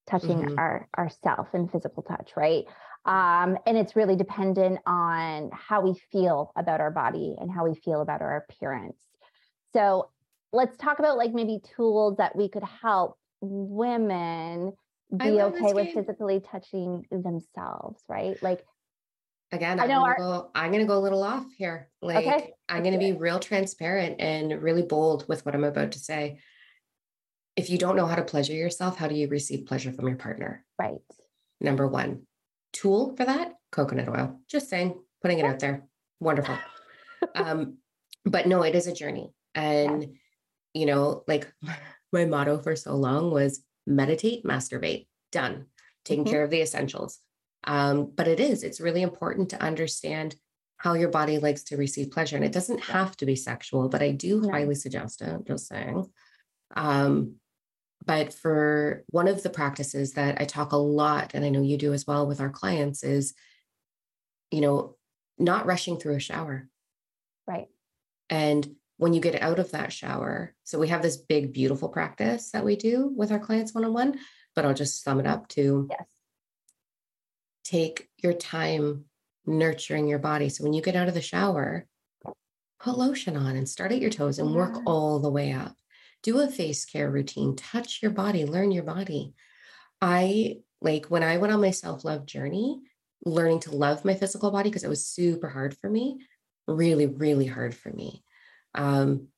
touching 0.09 0.39
mm-hmm. 0.41 0.59
our 0.59 0.89
ourself 0.99 1.49
in 1.55 1.69
physical 1.69 2.03
touch 2.03 2.33
right? 2.37 2.65
Um, 3.05 3.57
and 3.67 3.79
it's 3.79 3.97
really 3.97 4.17
dependent 4.17 4.81
on 4.87 5.51
how 5.53 5.81
we 5.81 5.95
feel 6.13 6.53
about 6.57 6.81
our 6.81 6.91
body 6.91 7.35
and 7.39 7.51
how 7.51 7.65
we 7.67 7.75
feel 7.75 8.03
about 8.03 8.21
our 8.21 8.37
appearance. 8.37 8.99
So 9.73 10.11
let's 10.53 10.77
talk 10.77 10.99
about 10.99 11.17
like 11.17 11.33
maybe 11.33 11.61
tools 11.77 12.17
that 12.19 12.37
we 12.37 12.49
could 12.49 12.65
help 12.83 13.17
women 13.41 14.73
be 15.17 15.41
okay 15.41 15.73
with 15.73 15.93
physically 15.93 16.41
touching 16.41 17.05
themselves, 17.11 18.03
right? 18.09 18.41
Like 18.43 18.65
again, 19.53 19.81
I 19.81 19.87
know 19.87 19.97
I'm 19.97 20.01
gonna, 20.01 20.07
our, 20.07 20.17
go, 20.17 20.51
I'm 20.55 20.73
gonna 20.73 20.87
go 20.87 20.99
a 20.99 21.01
little 21.01 21.23
off 21.23 21.47
here. 21.57 21.89
Like 22.01 22.27
okay. 22.27 22.53
I'm 22.69 22.83
gonna 22.83 22.99
be 22.99 23.13
real 23.13 23.39
transparent 23.39 24.21
and 24.21 24.63
really 24.63 24.83
bold 24.83 25.27
with 25.29 25.45
what 25.45 25.55
I'm 25.55 25.65
about 25.65 25.93
to 25.93 25.99
say. 25.99 26.39
If 27.57 27.71
you 27.71 27.79
don't 27.79 27.97
know 27.97 28.07
how 28.07 28.15
to 28.15 28.23
pleasure 28.23 28.53
yourself, 28.53 28.97
how 28.97 29.09
do 29.09 29.15
you 29.15 29.29
receive 29.29 29.67
pleasure 29.67 29.93
from 29.93 30.09
your 30.09 30.17
partner? 30.17 30.65
Right. 30.79 31.01
Number 31.61 31.87
one 31.87 32.23
tool 32.73 33.17
for 33.17 33.25
that, 33.25 33.53
coconut 33.73 34.09
oil. 34.09 34.41
Just 34.49 34.69
saying, 34.69 34.99
putting 35.23 35.39
it 35.39 35.45
out 35.45 35.59
there. 35.59 35.87
Wonderful. 36.21 36.57
um, 37.35 37.79
but 38.25 38.47
no, 38.47 38.63
it 38.63 38.75
is 38.75 38.87
a 38.87 38.95
journey. 38.95 39.33
And, 39.55 40.03
yeah. 40.03 40.09
you 40.75 40.87
know, 40.87 41.25
like 41.27 41.53
my 42.13 42.25
motto 42.25 42.59
for 42.59 42.77
so 42.77 42.95
long 42.95 43.31
was 43.31 43.63
meditate, 43.87 44.45
masturbate, 44.45 45.07
done, 45.33 45.67
taking 46.05 46.25
mm-hmm. 46.25 46.33
care 46.33 46.45
of 46.45 46.51
the 46.51 46.63
essentials. 46.63 47.19
Um, 47.65 48.13
but 48.15 48.29
it 48.29 48.41
is, 48.41 48.63
it's 48.63 48.81
really 48.81 49.03
important 49.03 49.51
to 49.51 49.63
understand 49.63 50.35
how 50.79 50.95
your 50.95 51.11
body 51.11 51.39
likes 51.39 51.65
to 51.65 51.77
receive 51.77 52.11
pleasure. 52.11 52.37
And 52.37 52.45
it 52.45 52.53
doesn't 52.53 52.81
have 52.81 53.17
to 53.19 53.27
be 53.27 53.37
sexual, 53.37 53.89
but 53.91 54.03
I 54.03 54.13
do 54.13 54.43
yeah. 54.45 54.51
highly 54.51 54.75
suggest 54.75 55.21
it, 55.21 55.47
just 55.47 55.69
saying. 55.69 56.07
Um, 56.75 57.35
but 58.07 58.33
for 58.33 59.05
one 59.09 59.29
of 59.29 59.43
the 59.43 59.51
practices 59.51 60.15
that 60.15 60.41
I 60.41 60.47
talk 60.47 60.73
a 60.73 60.79
lot, 60.79 61.33
and 61.35 61.45
I 61.45 61.51
know 61.51 61.61
you 61.61 61.77
do 61.77 61.93
as 61.93 62.07
well 62.07 62.27
with 62.27 62.41
our 62.41 62.49
clients, 62.49 63.05
is, 63.05 63.35
you 64.51 64.63
know, 64.63 64.97
not 65.39 65.67
rushing 65.67 65.99
through 65.99 66.17
a 66.17 66.21
shower. 66.21 66.67
Right. 67.47 67.69
And 68.31 68.77
when 69.01 69.15
you 69.15 69.21
get 69.21 69.41
out 69.41 69.59
of 69.59 69.71
that 69.71 69.95
shower, 69.95 70.55
so 70.65 70.79
we 70.79 70.89
have 70.89 71.01
this 71.01 71.17
big, 71.17 71.55
beautiful 71.55 71.89
practice 71.89 72.51
that 72.51 72.67
we 72.67 72.77
do 72.77 73.11
with 73.17 73.33
our 73.33 73.39
clients 73.39 73.73
one 73.73 73.87
on 73.87 73.95
one, 73.95 74.19
but 74.55 74.67
I'll 74.67 74.75
just 74.75 75.03
sum 75.03 75.19
it 75.19 75.27
up 75.27 75.49
to 75.49 75.89
yes. 75.91 76.07
take 77.65 78.11
your 78.19 78.35
time 78.35 79.07
nurturing 79.47 80.07
your 80.07 80.19
body. 80.19 80.51
So 80.51 80.65
when 80.65 80.75
you 80.75 80.83
get 80.83 80.97
out 80.97 81.09
of 81.09 81.15
the 81.15 81.23
shower, 81.23 81.87
put 82.79 82.99
lotion 82.99 83.39
on 83.39 83.57
and 83.57 83.67
start 83.67 83.91
at 83.91 84.03
your 84.03 84.11
toes 84.11 84.39
and 84.39 84.55
work 84.55 84.75
mm-hmm. 84.75 84.87
all 84.87 85.19
the 85.19 85.31
way 85.31 85.53
up. 85.53 85.77
Do 86.23 86.41
a 86.41 86.49
face 86.49 86.85
care 86.85 87.11
routine, 87.11 87.57
touch 87.57 88.01
your 88.03 88.11
body, 88.11 88.45
learn 88.45 88.71
your 88.71 88.85
body. 88.85 89.33
I 90.03 90.59
like 90.83 91.07
when 91.07 91.23
I 91.23 91.39
went 91.39 91.55
on 91.55 91.63
my 91.63 91.71
self 91.71 92.05
love 92.05 92.27
journey, 92.27 92.81
learning 93.25 93.61
to 93.61 93.75
love 93.75 94.05
my 94.05 94.15
physical 94.15 94.51
body 94.51 94.69
because 94.69 94.85
it 94.85 94.91
was 94.91 95.07
super 95.07 95.49
hard 95.49 95.75
for 95.79 95.89
me, 95.89 96.19
really, 96.67 97.07
really 97.07 97.47
hard 97.47 97.75
for 97.75 97.89
me. 97.91 98.25
Um, 98.75 99.29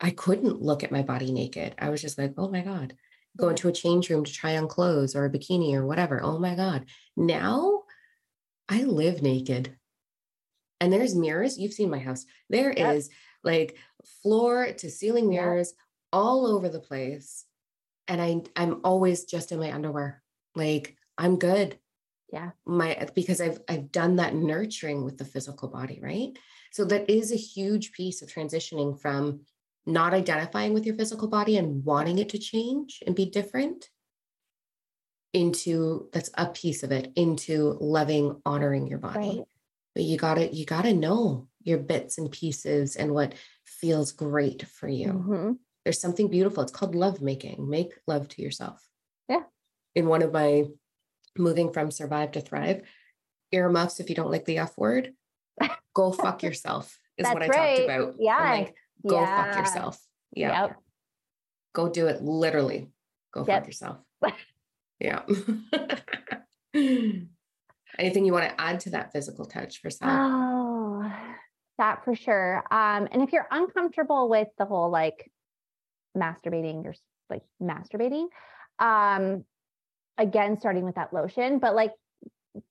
I 0.00 0.10
couldn't 0.10 0.60
look 0.60 0.82
at 0.82 0.92
my 0.92 1.02
body 1.02 1.32
naked. 1.32 1.74
I 1.78 1.90
was 1.90 2.02
just 2.02 2.18
like, 2.18 2.34
oh 2.36 2.48
my 2.48 2.60
God, 2.60 2.94
go 3.36 3.48
into 3.48 3.68
a 3.68 3.72
change 3.72 4.10
room 4.10 4.24
to 4.24 4.32
try 4.32 4.56
on 4.56 4.68
clothes 4.68 5.14
or 5.14 5.24
a 5.24 5.30
bikini 5.30 5.74
or 5.74 5.86
whatever. 5.86 6.22
Oh 6.22 6.38
my 6.38 6.54
God. 6.54 6.86
Now 7.16 7.84
I 8.68 8.82
live 8.82 9.22
naked. 9.22 9.76
And 10.80 10.92
there's 10.92 11.14
mirrors. 11.14 11.58
You've 11.58 11.72
seen 11.72 11.90
my 11.90 11.98
house. 11.98 12.26
There 12.50 12.72
yep. 12.76 12.96
is 12.96 13.08
like 13.42 13.76
floor 14.22 14.72
to 14.72 14.90
ceiling 14.90 15.28
mirrors 15.28 15.68
yep. 15.68 15.76
all 16.12 16.46
over 16.46 16.68
the 16.68 16.80
place. 16.80 17.44
And 18.08 18.20
I 18.20 18.42
I'm 18.56 18.80
always 18.84 19.24
just 19.24 19.52
in 19.52 19.58
my 19.58 19.72
underwear. 19.72 20.22
Like 20.54 20.96
I'm 21.16 21.38
good. 21.38 21.78
Yeah. 22.34 22.50
My 22.66 23.08
because 23.14 23.40
I've 23.40 23.60
I've 23.68 23.92
done 23.92 24.16
that 24.16 24.34
nurturing 24.34 25.04
with 25.04 25.18
the 25.18 25.24
physical 25.24 25.68
body, 25.68 26.00
right? 26.02 26.36
So 26.72 26.84
that 26.86 27.08
is 27.08 27.30
a 27.30 27.36
huge 27.36 27.92
piece 27.92 28.22
of 28.22 28.28
transitioning 28.28 29.00
from 29.00 29.42
not 29.86 30.14
identifying 30.14 30.74
with 30.74 30.84
your 30.84 30.96
physical 30.96 31.28
body 31.28 31.56
and 31.58 31.84
wanting 31.84 32.18
it 32.18 32.30
to 32.30 32.38
change 32.38 33.04
and 33.06 33.14
be 33.14 33.26
different 33.26 33.88
into 35.32 36.08
that's 36.12 36.30
a 36.34 36.46
piece 36.46 36.82
of 36.82 36.90
it 36.90 37.12
into 37.14 37.76
loving 37.80 38.40
honoring 38.44 38.86
your 38.88 38.98
body 38.98 39.18
right. 39.18 39.40
but 39.94 40.04
you 40.04 40.16
gotta 40.16 40.52
you 40.54 40.64
gotta 40.64 40.92
know 40.92 41.48
your 41.62 41.78
bits 41.78 42.18
and 42.18 42.30
pieces 42.30 42.96
and 42.96 43.12
what 43.12 43.34
feels 43.64 44.12
great 44.12 44.64
for 44.66 44.88
you 44.88 45.08
mm-hmm. 45.08 45.52
there's 45.84 46.00
something 46.00 46.28
beautiful 46.28 46.62
it's 46.62 46.72
called 46.72 46.94
love 46.94 47.20
making 47.20 47.68
make 47.68 47.92
love 48.06 48.28
to 48.28 48.42
yourself 48.42 48.88
yeah 49.28 49.42
in 49.96 50.06
one 50.06 50.22
of 50.22 50.32
my 50.32 50.64
moving 51.36 51.72
from 51.72 51.90
survive 51.90 52.32
to 52.32 52.40
thrive 52.40 52.82
earmuffs 53.52 54.00
if 54.00 54.08
you 54.08 54.14
don't 54.14 54.30
like 54.30 54.44
the 54.44 54.58
f 54.58 54.76
word 54.76 55.12
go 55.94 56.12
fuck 56.12 56.42
yourself 56.42 56.98
is 57.18 57.26
what 57.26 57.42
i 57.42 57.46
right. 57.46 57.76
talked 57.76 57.90
about 57.90 58.14
yeah 58.18 58.50
like 58.50 58.74
go 59.06 59.20
yeah. 59.20 59.44
fuck 59.44 59.58
yourself 59.58 60.00
yeah 60.32 60.62
yep. 60.62 60.76
go 61.72 61.88
do 61.88 62.06
it 62.06 62.22
literally 62.22 62.90
go 63.32 63.44
yep. 63.46 63.62
fuck 63.62 63.66
yourself 63.66 63.98
Yeah. 65.00 65.22
Anything 67.98 68.24
you 68.24 68.32
want 68.32 68.48
to 68.48 68.60
add 68.60 68.80
to 68.80 68.90
that 68.90 69.12
physical 69.12 69.44
touch 69.44 69.80
for 69.80 69.90
self? 69.90 70.10
Oh, 70.12 71.12
that 71.78 72.04
for 72.04 72.14
sure. 72.14 72.64
Um, 72.70 73.08
and 73.12 73.22
if 73.22 73.32
you're 73.32 73.46
uncomfortable 73.50 74.28
with 74.28 74.48
the 74.58 74.64
whole 74.64 74.90
like 74.90 75.30
masturbating, 76.16 76.84
you're 76.84 76.94
like 77.30 77.42
masturbating, 77.62 78.26
um, 78.78 79.44
again, 80.18 80.58
starting 80.58 80.84
with 80.84 80.94
that 80.96 81.12
lotion, 81.12 81.58
but 81.58 81.74
like, 81.74 81.92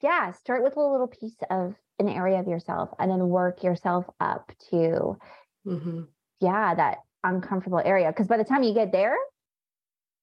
yeah, 0.01 0.31
start 0.31 0.63
with 0.63 0.77
a 0.77 0.81
little 0.81 1.07
piece 1.07 1.35
of 1.49 1.75
an 1.99 2.09
area 2.09 2.39
of 2.39 2.47
yourself 2.47 2.89
and 2.99 3.11
then 3.11 3.27
work 3.27 3.63
yourself 3.63 4.05
up 4.19 4.51
to, 4.69 5.17
mm-hmm. 5.65 6.01
yeah, 6.39 6.75
that 6.75 6.99
uncomfortable 7.23 7.81
area. 7.83 8.11
Cause 8.13 8.27
by 8.27 8.37
the 8.37 8.43
time 8.43 8.63
you 8.63 8.73
get 8.73 8.91
there, 8.91 9.15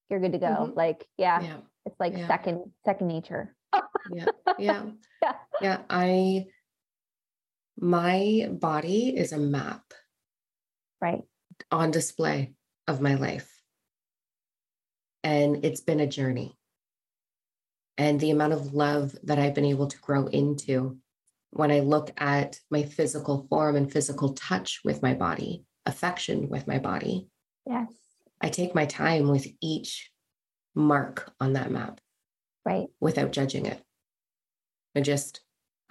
you're 0.09 0.21
good 0.21 0.33
to 0.33 0.39
go. 0.39 0.47
Mm-hmm. 0.47 0.79
Like, 0.79 1.07
yeah. 1.17 1.41
yeah. 1.41 1.57
It's 1.87 1.99
like 1.99 2.17
yeah. 2.17 2.27
second 2.27 2.65
second 2.85 3.09
nature. 3.09 3.55
yeah. 4.13 4.27
Yeah. 4.59 4.83
Yeah. 5.23 5.33
Yeah. 5.63 5.79
I 5.89 6.47
my 7.79 8.49
body 8.51 9.17
is 9.17 9.33
a 9.33 9.39
map. 9.39 9.83
Right. 11.01 11.23
On 11.71 11.91
display 11.91 12.53
of 12.87 13.01
my 13.01 13.15
life. 13.15 13.51
And 15.23 15.65
it's 15.65 15.81
been 15.81 16.01
a 16.01 16.07
journey. 16.07 16.59
And 18.01 18.19
the 18.19 18.31
amount 18.31 18.55
of 18.55 18.73
love 18.73 19.15
that 19.25 19.39
I've 19.39 19.53
been 19.53 19.67
able 19.67 19.87
to 19.87 19.99
grow 19.99 20.27
into 20.27 20.97
when 21.51 21.71
I 21.71 21.81
look 21.81 22.11
at 22.17 22.59
my 22.71 22.83
physical 22.83 23.47
form 23.51 23.77
and 23.77 23.93
physical 23.93 24.33
touch 24.33 24.81
with 24.83 25.03
my 25.03 25.13
body, 25.13 25.67
affection 25.85 26.49
with 26.49 26.67
my 26.67 26.79
body. 26.79 27.29
Yes. 27.67 27.93
I 28.41 28.49
take 28.49 28.75
my 28.75 28.87
time 28.87 29.29
with 29.29 29.47
each 29.61 30.11
mark 30.75 31.31
on 31.41 31.53
that 31.53 31.71
map. 31.71 32.01
Right. 32.65 32.87
Without 33.01 33.33
judging 33.33 33.67
it. 33.67 33.83
And 34.95 35.05
just, 35.05 35.43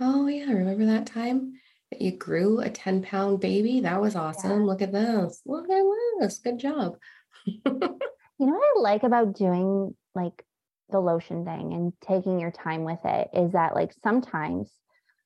oh, 0.02 0.26
yeah, 0.26 0.52
remember 0.52 0.88
that 0.88 1.06
time 1.06 1.60
that 1.92 2.02
you 2.02 2.14
grew 2.14 2.60
a 2.60 2.72
10 2.72 3.04
pound 3.04 3.40
baby? 3.40 3.82
That 3.82 4.02
was 4.02 4.16
awesome. 4.16 4.62
Yeah. 4.62 4.66
Look 4.66 4.82
at 4.82 4.92
this. 4.92 5.44
Look 5.46 5.70
at 5.70 5.84
this. 6.20 6.40
Good 6.40 6.58
job. 6.58 6.98
you 7.46 7.62
know 7.66 8.00
what 8.40 8.78
I 8.78 8.82
like 8.82 9.04
about 9.04 9.36
doing 9.36 9.96
like 10.16 10.44
the 10.92 11.00
lotion 11.00 11.46
thing 11.46 11.74
and 11.74 11.94
taking 12.02 12.40
your 12.40 12.52
time 12.52 12.84
with 12.84 13.00
it 13.06 13.30
is 13.34 13.54
that 13.54 13.76
like 13.76 13.92
sometimes 14.04 14.72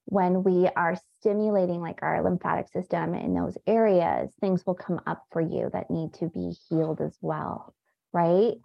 when 0.05 0.43
we 0.43 0.67
are 0.75 0.95
stimulating 1.19 1.81
like 1.81 1.99
our 2.01 2.21
lymphatic 2.23 2.67
system 2.69 3.13
in 3.13 3.33
those 3.33 3.57
areas, 3.65 4.31
things 4.41 4.65
will 4.65 4.75
come 4.75 4.99
up 5.07 5.23
for 5.31 5.41
you 5.41 5.69
that 5.71 5.89
need 5.89 6.13
to 6.15 6.29
be 6.29 6.53
healed 6.69 7.01
as 7.01 7.17
well. 7.21 7.73
Right. 8.11 8.55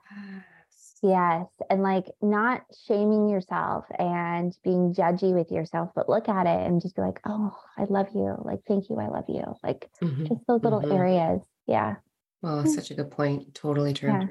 Yes. 1.02 1.46
And 1.70 1.82
like 1.82 2.06
not 2.20 2.62
shaming 2.86 3.28
yourself 3.28 3.84
and 3.98 4.56
being 4.64 4.94
judgy 4.94 5.32
with 5.32 5.50
yourself, 5.52 5.90
but 5.94 6.08
look 6.08 6.28
at 6.28 6.46
it 6.46 6.66
and 6.66 6.82
just 6.82 6.96
be 6.96 7.02
like, 7.02 7.20
oh, 7.24 7.56
I 7.76 7.84
love 7.84 8.08
you. 8.14 8.36
Like, 8.42 8.60
thank 8.66 8.90
you. 8.90 8.98
I 8.98 9.08
love 9.08 9.26
you. 9.28 9.44
Like 9.62 9.88
mm-hmm. 10.02 10.26
just 10.26 10.46
those 10.48 10.62
little 10.62 10.80
mm-hmm. 10.80 10.92
areas. 10.92 11.40
Yeah. 11.66 11.96
Well, 12.42 12.64
mm. 12.64 12.68
such 12.68 12.90
a 12.90 12.94
good 12.94 13.10
point. 13.10 13.54
Totally 13.54 13.92
true. 13.92 14.10
Yeah. 14.10 14.26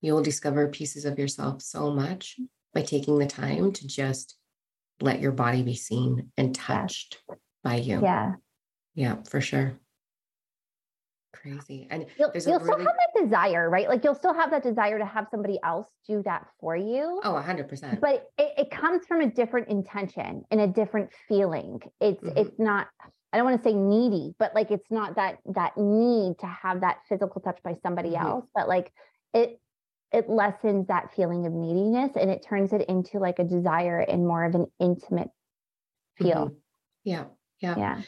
You 0.00 0.14
will 0.14 0.22
discover 0.22 0.68
pieces 0.68 1.04
of 1.04 1.18
yourself 1.18 1.62
so 1.62 1.90
much 1.90 2.38
by 2.72 2.82
taking 2.82 3.18
the 3.18 3.26
time 3.26 3.72
to 3.72 3.86
just 3.86 4.36
let 5.00 5.20
your 5.20 5.32
body 5.32 5.62
be 5.62 5.74
seen 5.74 6.30
and 6.36 6.54
touched 6.54 7.18
yeah. 7.28 7.34
by 7.62 7.76
you. 7.76 8.00
Yeah. 8.02 8.32
Yeah, 8.94 9.16
for 9.28 9.40
sure 9.40 9.78
crazy. 11.40 11.86
And 11.90 12.06
you'll, 12.18 12.30
you'll 12.34 12.58
really... 12.58 12.64
still 12.64 12.78
have 12.78 12.86
that 12.86 13.22
desire, 13.22 13.70
right? 13.70 13.88
Like 13.88 14.04
you'll 14.04 14.14
still 14.14 14.34
have 14.34 14.50
that 14.50 14.62
desire 14.62 14.98
to 14.98 15.04
have 15.04 15.26
somebody 15.30 15.58
else 15.64 15.88
do 16.06 16.22
that 16.24 16.46
for 16.60 16.76
you. 16.76 17.20
Oh, 17.24 17.32
100%. 17.32 18.00
But 18.00 18.28
it, 18.38 18.52
it, 18.58 18.70
comes 18.70 19.06
from 19.06 19.20
a 19.20 19.30
different 19.30 19.68
intention 19.68 20.44
and 20.50 20.60
a 20.60 20.66
different 20.66 21.10
feeling. 21.28 21.80
It's 22.00 22.22
mm-hmm. 22.22 22.36
it's 22.36 22.58
not. 22.58 22.88
I 23.32 23.36
don't 23.36 23.46
want 23.46 23.62
to 23.62 23.68
say 23.68 23.74
needy, 23.74 24.34
but 24.38 24.54
like 24.54 24.70
it's 24.70 24.90
not 24.90 25.16
that 25.16 25.38
that 25.54 25.76
need 25.76 26.38
to 26.40 26.46
have 26.46 26.80
that 26.80 26.98
physical 27.08 27.40
touch 27.40 27.58
by 27.62 27.76
somebody 27.82 28.10
mm-hmm. 28.10 28.26
else, 28.26 28.46
but 28.54 28.68
like 28.68 28.92
it 29.32 29.60
it 30.12 30.28
lessens 30.28 30.88
that 30.88 31.14
feeling 31.14 31.46
of 31.46 31.52
neediness 31.52 32.12
and 32.16 32.30
it 32.30 32.44
turns 32.44 32.72
it 32.72 32.88
into 32.88 33.18
like 33.18 33.38
a 33.38 33.44
desire 33.44 34.00
and 34.00 34.26
more 34.26 34.44
of 34.44 34.54
an 34.54 34.66
intimate 34.80 35.28
feel. 36.16 36.46
Mm-hmm. 36.46 36.54
Yeah. 37.04 37.24
Yeah. 37.60 37.74
Yeah. 37.76 38.00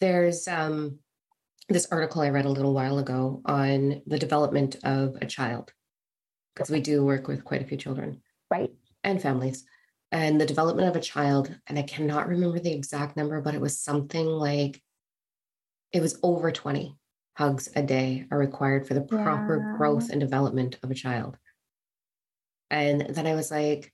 There's 0.00 0.46
um 0.46 0.98
this 1.68 1.86
article 1.90 2.22
I 2.22 2.30
read 2.30 2.46
a 2.46 2.50
little 2.50 2.72
while 2.72 2.98
ago 2.98 3.42
on 3.44 4.02
the 4.06 4.18
development 4.18 4.76
of 4.84 5.16
a 5.20 5.26
child, 5.26 5.72
because 6.54 6.70
we 6.70 6.80
do 6.80 7.04
work 7.04 7.28
with 7.28 7.44
quite 7.44 7.62
a 7.62 7.66
few 7.66 7.76
children. 7.76 8.22
Right. 8.50 8.70
And 9.04 9.20
families. 9.20 9.64
And 10.10 10.40
the 10.40 10.46
development 10.46 10.88
of 10.88 10.96
a 10.96 11.00
child, 11.00 11.54
and 11.66 11.78
I 11.78 11.82
cannot 11.82 12.28
remember 12.28 12.58
the 12.58 12.72
exact 12.72 13.16
number, 13.16 13.42
but 13.42 13.54
it 13.54 13.60
was 13.60 13.78
something 13.78 14.24
like 14.24 14.82
it 15.92 16.00
was 16.00 16.18
over 16.22 16.50
20 16.50 16.96
hugs 17.36 17.68
a 17.76 17.82
day 17.82 18.26
are 18.30 18.38
required 18.38 18.86
for 18.86 18.94
the 18.94 19.02
proper 19.02 19.58
yeah. 19.58 19.76
growth 19.76 20.10
and 20.10 20.20
development 20.20 20.78
of 20.82 20.90
a 20.90 20.94
child. 20.94 21.36
And 22.70 23.14
then 23.14 23.26
I 23.26 23.34
was 23.34 23.50
like, 23.50 23.92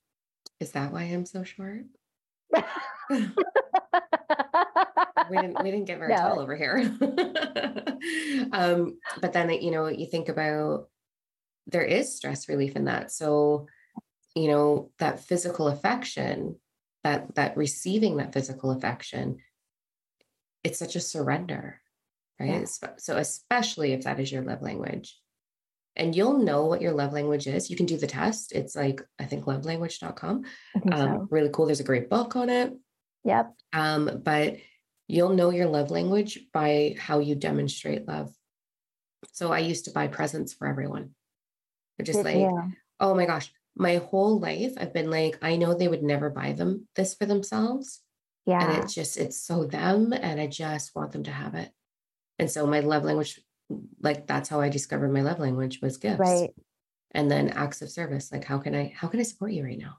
is 0.61 0.73
that 0.73 0.93
why 0.93 1.03
I'm 1.03 1.27
so 1.27 1.45
short? 1.45 1.85
we 3.11 3.19
didn't 5.37 5.63
we 5.63 5.71
didn't 5.71 5.87
get 5.87 5.99
very 5.99 6.15
no. 6.15 6.21
tall 6.21 6.41
over 6.41 6.57
here. 6.57 6.79
um, 8.53 8.99
but 9.21 9.33
then 9.33 9.51
you 9.51 9.71
know, 9.71 9.89
you 9.89 10.07
think 10.07 10.29
about 10.29 10.89
there 11.67 11.83
is 11.83 12.15
stress 12.15 12.49
relief 12.49 12.77
in 12.77 12.85
that. 12.85 13.11
So, 13.11 13.67
you 14.35 14.49
know, 14.49 14.91
that 14.99 15.21
physical 15.21 15.69
affection, 15.69 16.57
that 17.03 17.35
that 17.35 17.57
receiving 17.57 18.19
that 18.19 18.33
physical 18.33 18.71
affection, 18.71 19.39
it's 20.63 20.79
such 20.79 20.97
a 20.97 21.01
surrender, 21.01 21.81
right? 22.39 22.69
Yeah. 22.83 22.91
So 22.99 23.17
especially 23.17 23.93
if 23.93 24.05
that 24.05 24.21
is 24.21 24.31
your 24.31 24.43
love 24.43 24.63
language. 24.63 25.19
And 25.97 26.15
you'll 26.15 26.39
know 26.39 26.65
what 26.65 26.83
your 26.83 26.93
love 26.93 27.13
language 27.13 27.47
is. 27.47 27.71
You 27.71 27.77
can 27.77 27.87
do 27.87 27.97
the 27.97 28.07
test. 28.07 28.53
It's 28.53 28.75
like, 28.75 29.01
I 29.19 29.25
think 29.25 29.45
lovelanguage.com. 29.45 30.45
I 30.75 30.95
um, 30.95 30.99
so. 30.99 31.29
Really 31.31 31.51
cool. 31.53 31.67
There's 31.67 31.81
a 31.81 31.85
great 31.85 32.11
book 32.11 32.35
on 32.35 32.51
it. 32.51 32.73
Yep. 33.25 33.55
Um, 33.73 34.21
but 34.25 34.57
you'll 35.07 35.35
know 35.35 35.51
your 35.51 35.69
love 35.69 35.91
language 35.91 36.41
by 36.53 36.97
how 36.99 37.21
you 37.21 37.35
demonstrate 37.35 38.09
love. 38.09 38.33
So 39.33 39.53
I 39.53 39.61
used 39.61 39.87
to 39.87 39.93
buy 39.93 40.09
presents 40.09 40.53
for 40.53 40.67
everyone. 40.67 41.11
Just 42.03 42.25
like, 42.25 42.37
yeah. 42.37 42.69
oh 42.99 43.15
my 43.15 43.25
gosh, 43.25 43.53
my 43.77 43.97
whole 43.97 44.41
life 44.41 44.73
I've 44.77 44.93
been 44.93 45.11
like, 45.11 45.39
I 45.43 45.57
know 45.57 45.75
they 45.75 45.89
would 45.89 46.03
never 46.03 46.29
buy 46.29 46.53
them 46.53 46.89
this 46.97 47.15
for 47.15 47.27
themselves. 47.27 48.01
Yeah. 48.47 48.63
And 48.63 48.83
it's 48.83 48.95
just, 48.95 49.17
it's 49.17 49.41
so 49.41 49.65
them. 49.65 50.13
And 50.13 50.41
I 50.41 50.47
just 50.49 50.95
want 50.95 51.13
them 51.13 51.23
to 51.25 51.31
have 51.31 51.55
it. 51.55 51.71
And 52.39 52.51
so 52.51 52.67
my 52.67 52.81
love 52.81 53.05
language, 53.05 53.41
like 54.01 54.27
that's 54.27 54.49
how 54.49 54.61
I 54.61 54.69
discovered 54.69 55.13
my 55.13 55.23
love 55.23 55.39
language 55.39 55.81
was 55.81 55.97
gifts. 55.97 56.19
Right. 56.19 56.51
And 57.13 57.31
then 57.31 57.51
acts 57.51 57.81
of 57.81 57.91
service. 57.91 58.33
Like, 58.33 58.45
how 58.45 58.59
can 58.59 58.75
I, 58.75 58.93
how 58.97 59.09
can 59.09 59.21
I 59.21 59.23
support 59.23 59.53
you 59.53 59.65
right 59.65 59.79
now? 59.79 59.99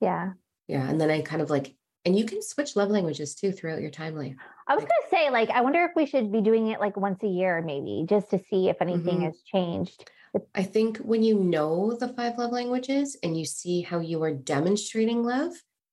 Yeah. 0.00 0.32
Yeah. 0.66 0.88
And 0.88 1.00
then 1.00 1.10
I 1.10 1.20
kind 1.20 1.42
of 1.42 1.50
like 1.50 1.74
and 2.04 2.18
you 2.18 2.24
can 2.24 2.42
switch 2.42 2.76
love 2.76 2.90
languages 2.90 3.34
too 3.34 3.52
throughout 3.52 3.80
your 3.80 3.90
timeline. 3.90 4.36
I 4.68 4.74
was 4.74 4.82
like, 4.82 4.90
gonna 4.90 5.10
say, 5.10 5.30
like, 5.30 5.50
I 5.50 5.62
wonder 5.62 5.84
if 5.84 5.92
we 5.96 6.06
should 6.06 6.30
be 6.30 6.42
doing 6.42 6.68
it 6.68 6.80
like 6.80 6.96
once 6.96 7.22
a 7.22 7.28
year, 7.28 7.62
maybe, 7.62 8.04
just 8.08 8.30
to 8.30 8.38
see 8.38 8.68
if 8.68 8.80
anything 8.82 9.16
mm-hmm. 9.16 9.24
has 9.24 9.42
changed. 9.42 10.10
I 10.54 10.64
think 10.64 10.98
when 10.98 11.22
you 11.22 11.38
know 11.38 11.96
the 11.98 12.08
five 12.08 12.38
love 12.38 12.50
languages 12.50 13.16
and 13.22 13.38
you 13.38 13.44
see 13.44 13.82
how 13.82 14.00
you 14.00 14.22
are 14.22 14.32
demonstrating 14.32 15.22
love, 15.22 15.52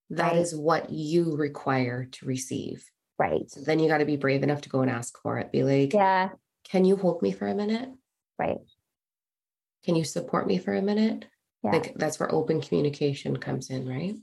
that 0.09 0.33
right. 0.33 0.37
is 0.37 0.55
what 0.55 0.89
you 0.89 1.35
require 1.35 2.05
to 2.05 2.25
receive. 2.25 2.89
Right. 3.19 3.49
So 3.49 3.61
then 3.61 3.79
you 3.79 3.87
got 3.87 3.99
to 3.99 4.05
be 4.05 4.17
brave 4.17 4.41
enough 4.41 4.61
to 4.61 4.69
go 4.69 4.81
and 4.81 4.89
ask 4.89 5.15
for 5.21 5.37
it. 5.37 5.51
Be 5.51 5.63
like, 5.63 5.93
yeah, 5.93 6.29
can 6.69 6.85
you 6.85 6.95
hold 6.95 7.21
me 7.21 7.31
for 7.31 7.47
a 7.47 7.55
minute? 7.55 7.89
Right. 8.37 8.57
Can 9.83 9.95
you 9.95 10.03
support 10.03 10.47
me 10.47 10.57
for 10.57 10.73
a 10.73 10.81
minute? 10.81 11.25
Yeah. 11.63 11.71
Like 11.71 11.93
that's 11.95 12.19
where 12.19 12.31
open 12.31 12.61
communication 12.61 13.37
comes 13.37 13.69
in, 13.69 13.87
right? 13.87 14.15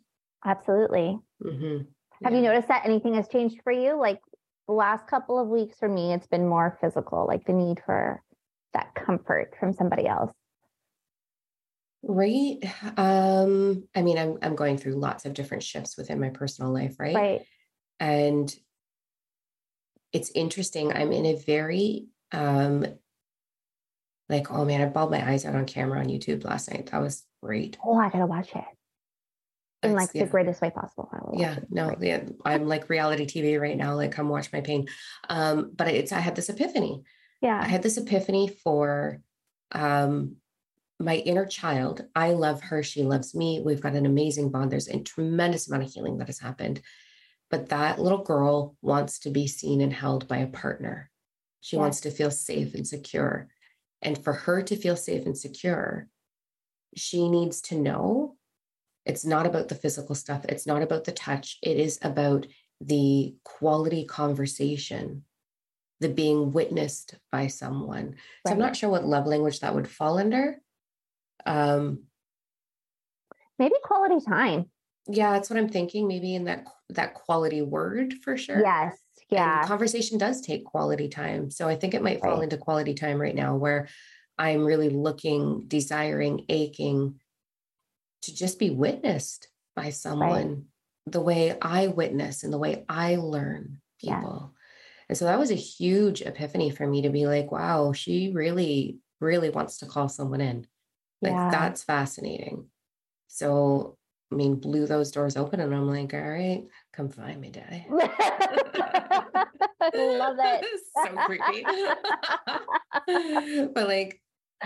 Absolutely. 0.44 1.18
Mm-hmm. 1.44 1.85
Have 2.24 2.35
you 2.35 2.40
noticed 2.40 2.68
that 2.68 2.85
anything 2.85 3.14
has 3.14 3.29
changed 3.29 3.61
for 3.62 3.72
you? 3.72 3.98
Like 3.98 4.20
the 4.66 4.74
last 4.74 5.07
couple 5.07 5.38
of 5.38 5.48
weeks 5.48 5.79
for 5.79 5.88
me, 5.88 6.12
it's 6.12 6.27
been 6.27 6.48
more 6.48 6.77
physical, 6.81 7.27
like 7.27 7.44
the 7.46 7.53
need 7.53 7.81
for 7.85 8.22
that 8.74 8.94
comfort 8.94 9.55
from 9.59 9.72
somebody 9.72 10.07
else. 10.07 10.33
Right. 12.03 12.59
Um, 12.96 13.85
I 13.94 14.03
mean, 14.03 14.18
I'm 14.18 14.38
I'm 14.42 14.55
going 14.55 14.79
through 14.79 14.94
lots 14.94 15.24
of 15.24 15.35
different 15.35 15.64
shifts 15.64 15.96
within 15.96 16.20
my 16.20 16.31
personal 16.31 16.72
life, 16.72 16.96
right? 16.98 17.14
Right. 17.14 17.40
And 17.98 18.55
it's 20.12 20.31
interesting. 20.35 20.92
I'm 20.92 21.12
in 21.12 21.27
a 21.27 21.35
very 21.35 22.07
um 22.32 22.86
like, 24.28 24.50
oh 24.50 24.64
man, 24.64 24.82
I 24.82 24.86
bawled 24.86 25.10
my 25.10 25.26
eyes 25.26 25.46
out 25.46 25.54
on 25.54 25.64
camera 25.64 26.00
on 26.00 26.08
YouTube 26.08 26.44
last 26.44 26.70
night. 26.70 26.90
That 26.90 27.00
was 27.00 27.24
great. 27.42 27.78
Oh, 27.84 27.98
I 27.98 28.10
gotta 28.10 28.26
watch 28.26 28.50
it 28.54 28.64
in 29.82 29.94
like 29.94 30.10
yeah. 30.12 30.24
the 30.24 30.30
greatest 30.30 30.60
way 30.60 30.70
possible. 30.70 31.34
Yeah, 31.36 31.56
no, 31.70 31.94
yeah, 32.00 32.24
I'm 32.44 32.66
like 32.66 32.88
reality 32.88 33.26
TV 33.26 33.60
right 33.60 33.76
now. 33.76 33.94
Like, 33.94 34.12
come 34.12 34.28
watch 34.28 34.52
my 34.52 34.60
pain. 34.60 34.86
Um, 35.28 35.72
but 35.74 35.88
it's 35.88 36.12
I 36.12 36.20
had 36.20 36.36
this 36.36 36.48
epiphany. 36.48 37.02
Yeah, 37.40 37.60
I 37.60 37.66
had 37.66 37.82
this 37.82 37.96
epiphany 37.96 38.48
for 38.48 39.20
um 39.72 40.36
my 41.00 41.16
inner 41.16 41.46
child. 41.46 42.04
I 42.14 42.32
love 42.32 42.60
her. 42.62 42.82
She 42.82 43.02
loves 43.02 43.34
me. 43.34 43.62
We've 43.64 43.80
got 43.80 43.94
an 43.94 44.06
amazing 44.06 44.50
bond. 44.50 44.72
There's 44.72 44.88
a 44.88 45.00
tremendous 45.00 45.68
amount 45.68 45.84
of 45.84 45.92
healing 45.92 46.18
that 46.18 46.26
has 46.26 46.40
happened. 46.40 46.80
But 47.50 47.68
that 47.68 48.00
little 48.00 48.24
girl 48.24 48.76
wants 48.82 49.20
to 49.20 49.30
be 49.30 49.46
seen 49.46 49.80
and 49.80 49.92
held 49.92 50.26
by 50.26 50.38
a 50.38 50.48
partner. 50.48 51.10
She 51.60 51.76
yeah. 51.76 51.82
wants 51.82 52.00
to 52.00 52.10
feel 52.10 52.30
safe 52.30 52.74
and 52.74 52.86
secure. 52.86 53.48
And 54.02 54.22
for 54.22 54.32
her 54.32 54.62
to 54.62 54.76
feel 54.76 54.96
safe 54.96 55.26
and 55.26 55.36
secure, 55.36 56.08
she 56.96 57.28
needs 57.28 57.60
to 57.62 57.78
know 57.78 58.36
it's 59.04 59.24
not 59.24 59.46
about 59.46 59.68
the 59.68 59.74
physical 59.74 60.14
stuff. 60.14 60.44
It's 60.48 60.66
not 60.66 60.82
about 60.82 61.04
the 61.04 61.12
touch. 61.12 61.58
It 61.62 61.78
is 61.78 61.98
about 62.02 62.46
the 62.80 63.34
quality 63.42 64.04
conversation, 64.04 65.24
the 66.00 66.10
being 66.10 66.52
witnessed 66.52 67.14
by 67.32 67.46
someone. 67.46 68.06
Right. 68.06 68.16
So 68.46 68.52
I'm 68.52 68.58
not 68.58 68.76
sure 68.76 68.90
what 68.90 69.06
love 69.06 69.26
language 69.26 69.60
that 69.60 69.74
would 69.74 69.88
fall 69.88 70.18
under. 70.18 70.60
Um, 71.46 72.04
maybe 73.58 73.74
quality 73.82 74.24
time. 74.24 74.66
Yeah, 75.08 75.32
that's 75.32 75.48
what 75.48 75.58
I'm 75.58 75.70
thinking. 75.70 76.06
Maybe 76.06 76.34
in 76.34 76.44
that 76.44 76.64
that 76.90 77.14
quality 77.14 77.62
word 77.62 78.14
for 78.22 78.36
sure. 78.36 78.60
Yes. 78.60 78.98
Yeah. 79.30 79.60
And 79.60 79.68
conversation 79.68 80.18
does 80.18 80.40
take 80.40 80.64
quality 80.64 81.08
time. 81.08 81.50
So 81.50 81.68
I 81.68 81.76
think 81.76 81.94
it 81.94 82.02
might 82.02 82.20
fall 82.20 82.36
right. 82.36 82.44
into 82.44 82.56
quality 82.56 82.94
time 82.94 83.20
right 83.20 83.34
now 83.34 83.56
where 83.56 83.88
I'm 84.38 84.64
really 84.64 84.88
looking, 84.88 85.64
desiring, 85.66 86.46
aching 86.48 87.20
to 88.22 88.34
just 88.34 88.58
be 88.58 88.70
witnessed 88.70 89.48
by 89.76 89.90
someone 89.90 90.48
right. 90.48 91.12
the 91.12 91.20
way 91.20 91.56
I 91.60 91.88
witness 91.88 92.42
and 92.42 92.52
the 92.52 92.58
way 92.58 92.84
I 92.88 93.16
learn 93.16 93.80
people. 94.00 94.52
Yeah. 94.52 94.58
And 95.08 95.18
so 95.18 95.24
that 95.26 95.38
was 95.38 95.50
a 95.50 95.56
huge 95.56 96.22
epiphany 96.22 96.70
for 96.70 96.86
me 96.86 97.02
to 97.02 97.10
be 97.10 97.26
like, 97.26 97.50
wow, 97.50 97.92
she 97.92 98.32
really, 98.34 98.98
really 99.20 99.50
wants 99.50 99.78
to 99.78 99.86
call 99.86 100.08
someone 100.08 100.40
in. 100.40 100.66
Like 101.20 101.32
yeah. 101.32 101.50
that's 101.50 101.82
fascinating. 101.82 102.66
So, 103.26 103.97
I 104.30 104.34
mean, 104.34 104.56
blew 104.56 104.86
those 104.86 105.10
doors 105.10 105.36
open 105.36 105.60
and 105.60 105.74
I'm 105.74 105.88
like, 105.88 106.12
all 106.12 106.20
right, 106.20 106.64
come 106.92 107.08
find 107.08 107.40
me, 107.40 107.50
daddy. 107.50 107.86
Love 107.90 108.10
it. 110.38 110.66
so 110.94 111.16
creepy. 111.24 111.64
but 113.74 113.88
like 113.88 114.20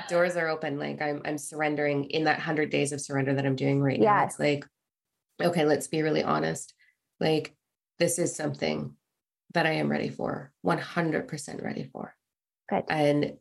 doors 0.08 0.36
are 0.36 0.48
open. 0.48 0.78
Like 0.78 1.00
I'm 1.00 1.22
I'm 1.24 1.38
surrendering 1.38 2.04
in 2.04 2.24
that 2.24 2.40
hundred 2.40 2.70
days 2.70 2.92
of 2.92 3.00
surrender 3.00 3.34
that 3.34 3.46
I'm 3.46 3.56
doing 3.56 3.80
right 3.80 4.00
yes. 4.00 4.04
now. 4.04 4.24
It's 4.24 4.38
like, 4.38 4.66
okay, 5.40 5.64
let's 5.64 5.86
be 5.86 6.02
really 6.02 6.24
honest. 6.24 6.74
Like 7.20 7.54
this 7.98 8.18
is 8.18 8.34
something 8.34 8.96
that 9.54 9.66
I 9.66 9.72
am 9.72 9.90
ready 9.90 10.08
for, 10.08 10.52
100% 10.66 11.62
ready 11.62 11.84
for. 11.84 12.14
Good. 12.68 12.84
And 12.88 13.36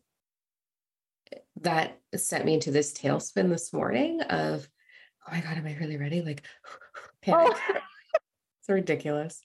eh, 1.31 1.37
that 1.61 1.99
sent 2.15 2.45
me 2.45 2.55
into 2.55 2.71
this 2.71 2.93
tailspin 2.93 3.49
this 3.49 3.73
morning 3.73 4.21
of, 4.21 4.67
oh 5.27 5.31
my 5.31 5.41
God, 5.41 5.57
am 5.57 5.67
I 5.67 5.77
really 5.79 5.97
ready? 5.97 6.21
Like, 6.21 6.43
panic. 7.21 7.57
Oh. 7.69 7.79
it's 8.59 8.69
ridiculous. 8.69 9.41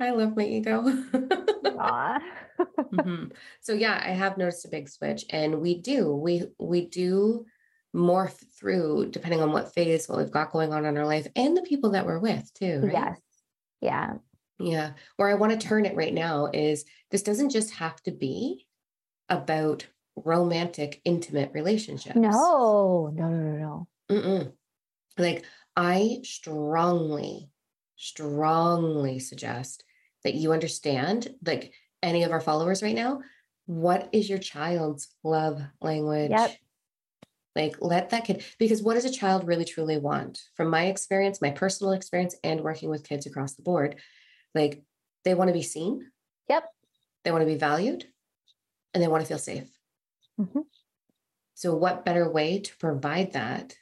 I 0.00 0.10
love 0.10 0.36
my 0.36 0.44
ego. 0.44 0.82
mm-hmm. 2.92 3.24
So 3.60 3.72
yeah, 3.72 4.00
I 4.04 4.10
have 4.10 4.38
noticed 4.38 4.64
a 4.64 4.68
big 4.68 4.88
switch, 4.88 5.24
and 5.30 5.60
we 5.60 5.80
do 5.80 6.14
we 6.14 6.44
we 6.58 6.86
do 6.86 7.46
morph 7.94 8.38
through 8.58 9.10
depending 9.10 9.42
on 9.42 9.52
what 9.52 9.74
phase 9.74 10.08
what 10.08 10.18
we've 10.18 10.30
got 10.30 10.50
going 10.50 10.72
on 10.72 10.86
in 10.86 10.96
our 10.96 11.06
life 11.06 11.26
and 11.36 11.56
the 11.56 11.62
people 11.62 11.90
that 11.90 12.06
we're 12.06 12.18
with 12.18 12.52
too. 12.54 12.80
Right? 12.82 12.92
Yes. 12.92 13.20
Yeah. 13.80 14.14
Yeah. 14.58 14.92
Where 15.16 15.28
I 15.28 15.34
want 15.34 15.52
to 15.52 15.66
turn 15.66 15.84
it 15.84 15.96
right 15.96 16.14
now 16.14 16.48
is 16.52 16.84
this 17.10 17.22
doesn't 17.22 17.50
just 17.50 17.74
have 17.74 18.00
to 18.04 18.12
be 18.12 18.66
about 19.28 19.86
romantic, 20.16 21.00
intimate 21.04 21.50
relationships. 21.52 22.16
No, 22.16 23.10
no, 23.12 23.28
no, 23.28 23.38
no, 23.38 23.56
no. 23.58 23.88
Mm-mm. 24.10 24.52
Like 25.18 25.44
I 25.76 26.20
strongly, 26.22 27.50
strongly 27.96 29.18
suggest 29.18 29.84
that 30.24 30.34
you 30.34 30.52
understand, 30.52 31.28
like 31.44 31.72
any 32.02 32.22
of 32.24 32.32
our 32.32 32.40
followers 32.40 32.82
right 32.82 32.94
now, 32.94 33.20
what 33.66 34.08
is 34.12 34.28
your 34.28 34.38
child's 34.38 35.08
love 35.22 35.60
language? 35.80 36.30
Yep. 36.30 36.56
Like, 37.54 37.76
let 37.80 38.10
that 38.10 38.24
kid, 38.24 38.44
because 38.58 38.82
what 38.82 38.94
does 38.94 39.04
a 39.04 39.10
child 39.10 39.46
really 39.46 39.66
truly 39.66 39.98
want? 39.98 40.40
From 40.54 40.70
my 40.70 40.86
experience, 40.86 41.42
my 41.42 41.50
personal 41.50 41.92
experience, 41.92 42.34
and 42.42 42.62
working 42.62 42.88
with 42.88 43.06
kids 43.06 43.26
across 43.26 43.54
the 43.54 43.62
board, 43.62 43.96
like 44.54 44.82
they 45.24 45.34
want 45.34 45.48
to 45.48 45.54
be 45.54 45.62
seen. 45.62 46.10
Yep. 46.48 46.64
They 47.24 47.30
want 47.30 47.42
to 47.42 47.46
be 47.46 47.58
valued 47.58 48.06
and 48.94 49.02
they 49.02 49.08
want 49.08 49.22
to 49.22 49.28
feel 49.28 49.38
safe. 49.38 49.68
Mm-hmm. 50.40 50.60
So, 51.54 51.74
what 51.74 52.04
better 52.04 52.28
way 52.30 52.60
to 52.60 52.76
provide 52.78 53.34
that 53.34 53.74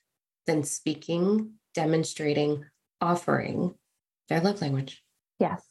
than 0.46 0.64
speaking, 0.64 1.54
demonstrating, 1.74 2.64
offering 3.00 3.74
their 4.28 4.40
love 4.40 4.60
language? 4.60 5.02
Yes. 5.38 5.62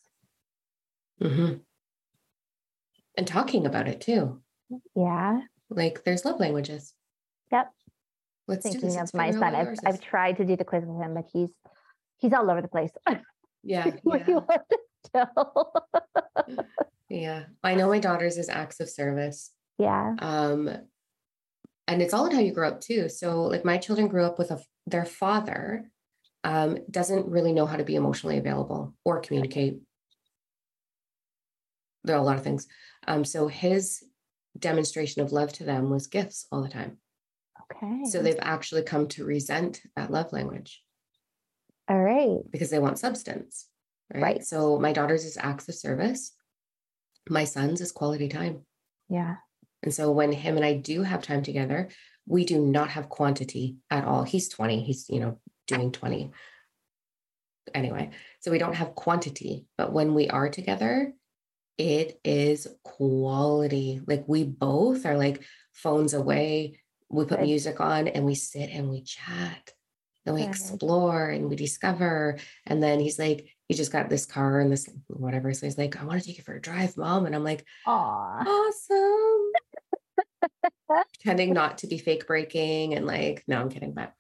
Mm-hmm. 1.22 1.56
And 3.18 3.28
talking 3.28 3.66
about 3.66 3.88
it 3.88 4.02
too. 4.02 4.42
Yeah. 4.96 5.42
Like 5.70 6.04
there's 6.04 6.26
love 6.26 6.40
languages. 6.40 6.94
Yep. 7.52 7.70
Let's 8.48 8.64
Thinking 8.64 8.98
of 8.98 9.14
my 9.14 9.32
son, 9.32 9.54
I've, 9.56 9.78
I've 9.86 10.02
tried 10.02 10.38
to 10.38 10.46
do 10.46 10.56
the 10.56 10.64
quiz 10.64 10.84
with 10.86 11.00
him, 11.00 11.14
but 11.14 11.26
he's 11.32 11.50
he's 12.18 12.34
all 12.34 12.50
over 12.50 12.62
the 12.62 12.68
place. 12.68 12.92
Yeah. 13.62 13.92
yeah. 15.14 15.26
Yeah. 17.10 17.44
I 17.64 17.76
know 17.76 17.90
my 17.90 18.00
daughter's 18.00 18.38
is 18.38 18.50
acts 18.50 18.80
of 18.80 18.90
service. 18.90 19.52
Yeah. 19.78 20.16
Um, 20.20 20.70
and 21.90 22.04
it's 22.04 22.14
all 22.14 22.28
in 22.28 22.32
how 22.32 22.40
you 22.40 22.54
grow 22.54 22.68
up 22.68 22.82
too. 22.82 23.10
So 23.10 23.42
like 23.42 23.66
my 23.66 23.78
children 23.78 24.08
grew 24.08 24.24
up 24.24 24.38
with 24.38 24.52
a 24.52 24.62
their 24.86 25.06
father 25.06 25.90
um, 26.44 26.78
doesn't 26.90 27.28
really 27.28 27.52
know 27.52 27.66
how 27.66 27.78
to 27.78 27.84
be 27.84 27.96
emotionally 27.96 28.38
available 28.38 28.94
or 29.04 29.20
communicate. 29.20 29.80
There 32.04 32.16
are 32.16 32.20
a 32.20 32.24
lot 32.24 32.38
of 32.38 32.44
things. 32.44 32.68
Um, 33.08 33.26
so 33.26 33.48
his 33.48 34.04
demonstration 34.58 35.22
of 35.22 35.32
love 35.32 35.52
to 35.54 35.64
them 35.64 35.90
was 35.90 36.08
gifts 36.08 36.46
all 36.52 36.62
the 36.62 36.70
time. 36.70 36.98
Okay. 37.72 38.06
So 38.06 38.22
they've 38.22 38.38
actually 38.40 38.84
come 38.84 39.08
to 39.10 39.26
resent 39.26 39.82
that 39.96 40.12
love 40.12 40.32
language. 40.32 40.82
All 41.88 42.00
right. 42.00 42.38
Because 42.52 42.70
they 42.70 42.80
want 42.80 43.00
substance. 43.00 43.68
Right. 44.14 44.22
right. 44.22 44.44
So 44.44 44.80
my 44.80 44.94
daughter's 44.94 45.26
is 45.26 45.38
acts 45.38 45.68
of 45.68 45.76
service. 45.76 46.34
My 47.28 47.44
son's 47.44 47.82
is 47.82 47.92
quality 47.92 48.30
time. 48.30 48.62
Yeah. 49.10 49.36
And 49.84 49.94
so 49.94 50.12
when 50.12 50.32
him 50.32 50.58
and 50.58 50.66
I 50.66 50.74
do 50.74 51.04
have 51.04 51.22
time 51.22 51.44
together, 51.44 51.90
we 52.26 52.46
do 52.46 52.60
not 52.60 52.90
have 52.90 53.10
quantity 53.10 53.78
at 53.90 54.06
all. 54.06 54.24
He's 54.24 54.50
20, 54.50 54.84
he's, 54.84 55.10
you 55.10 55.20
know, 55.20 55.40
doing 55.68 55.92
20. 55.92 56.32
Anyway, 57.74 58.12
so 58.40 58.52
we 58.52 58.58
don't 58.58 58.76
have 58.76 58.96
quantity, 58.96 59.66
but 59.78 59.94
when 59.94 60.14
we 60.14 60.30
are 60.30 60.50
together, 60.50 61.14
it 61.78 62.20
is 62.26 62.68
quality. 62.84 64.02
Like 64.06 64.26
we 64.28 64.44
both 64.44 65.06
are 65.06 65.18
like 65.18 65.44
phones 65.72 66.14
away. 66.14 66.80
We 67.10 67.26
put 67.26 67.42
music 67.42 67.80
on 67.80 68.08
and 68.08 68.26
we 68.26 68.36
sit 68.36 68.70
and 68.70 68.90
we 68.90 69.02
chat 69.02 69.74
and 70.26 70.36
we 70.36 70.44
explore 70.44 71.30
and 71.30 71.50
we 71.50 71.56
discover. 71.56 72.38
And 72.66 72.84
then 72.84 73.00
he's 73.00 73.18
like, 73.18 73.56
he 73.68 73.76
just 73.76 73.92
got 73.92 74.10
this 74.10 74.26
car 74.26 74.60
and 74.60 74.72
this 74.72 74.90
whatever. 75.08 75.54
So 75.54 75.66
he's 75.66 75.78
like, 75.78 76.00
I 76.00 76.04
want 76.04 76.20
to 76.20 76.28
take 76.28 76.38
you 76.38 76.44
for 76.44 76.56
a 76.56 76.62
drive, 76.62 76.98
mom. 76.98 77.26
And 77.26 77.36
I'm 77.36 77.44
like, 77.44 77.66
Aw. 77.86 78.44
awesome. 78.46 79.49
Pretending 80.90 81.54
not 81.54 81.80
to 81.80 81.88
be 81.88 81.98
fake 81.98 82.28
braking 82.28 82.96
and 82.96 83.06
like, 83.06 83.44
no, 83.48 83.60
I'm 83.60 83.70
kidding. 83.70 83.94
But 83.94 84.14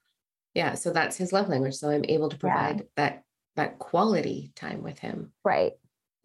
yeah, 0.53 0.75
so 0.75 0.91
that's 0.91 1.17
his 1.17 1.33
love 1.33 1.49
language. 1.49 1.75
So 1.75 1.89
I'm 1.89 2.05
able 2.07 2.29
to 2.29 2.37
provide 2.37 2.79
yeah. 2.79 2.85
that 2.95 3.23
that 3.55 3.79
quality 3.79 4.51
time 4.55 4.83
with 4.83 4.99
him. 4.99 5.31
Right. 5.43 5.73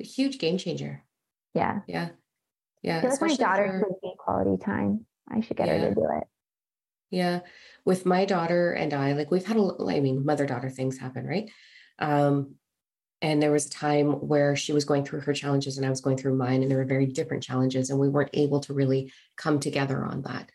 A 0.01 0.05
huge 0.05 0.39
game 0.39 0.59
changer. 0.59 1.03
Yeah. 1.55 1.81
Yeah. 1.87 2.11
Yeah. 2.83 2.99
I 2.99 3.01
feel 3.01 3.11
like 3.11 3.21
my 3.21 3.37
daughter 3.37 3.87
for, 4.03 4.15
quality 4.17 4.63
time. 4.63 5.07
I 5.29 5.41
should 5.41 5.57
get 5.57 5.69
yeah. 5.69 5.79
her 5.79 5.89
to 5.89 5.95
do 5.95 6.09
it. 6.19 6.25
Yeah. 7.11 7.41
With 7.85 8.07
my 8.07 8.25
daughter 8.25 8.73
and 8.73 8.93
I, 8.93 9.13
like 9.13 9.31
we've 9.31 9.45
had 9.45 9.57
a, 9.57 9.71
I 9.89 10.01
mean, 10.01 10.25
mother 10.25 10.47
daughter 10.47 10.71
things 10.71 10.99
happen, 10.99 11.27
right? 11.27 11.51
Um, 11.99 12.57
and 13.25 13.43
there 13.43 13.51
was 13.51 13.65
a 13.65 13.71
time 13.71 14.13
where 14.29 14.55
she 14.55 14.75
was 14.75 14.85
going 14.85 15.03
through 15.03 15.21
her 15.21 15.33
challenges 15.33 15.79
and 15.79 15.87
I 15.87 15.89
was 15.89 16.03
going 16.03 16.19
through 16.19 16.37
mine, 16.37 16.61
and 16.61 16.71
there 16.71 16.77
were 16.77 16.85
very 16.85 17.07
different 17.07 17.43
challenges, 17.43 17.89
and 17.89 17.99
we 17.99 18.11
weren't 18.11 18.29
able 18.35 18.61
to 18.61 18.75
really 18.75 19.15
come 19.35 19.61
together 19.61 20.05
on 20.05 20.21
that. 20.23 20.51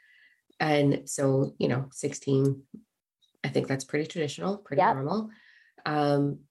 And 0.59 1.09
so, 1.09 1.55
you 1.57 1.67
know, 1.67 1.87
16, 1.91 2.61
I 3.43 3.47
think 3.47 3.67
that's 3.67 3.85
pretty 3.85 4.05
traditional, 4.05 4.57
pretty 4.57 4.81
yep. 4.81 4.93
normal. 4.93 5.31
Um, 5.83 6.41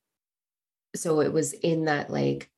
so 0.96 1.20
it 1.20 1.32
was 1.32 1.52
in 1.52 1.84
that 1.84 2.10
like 2.10 2.50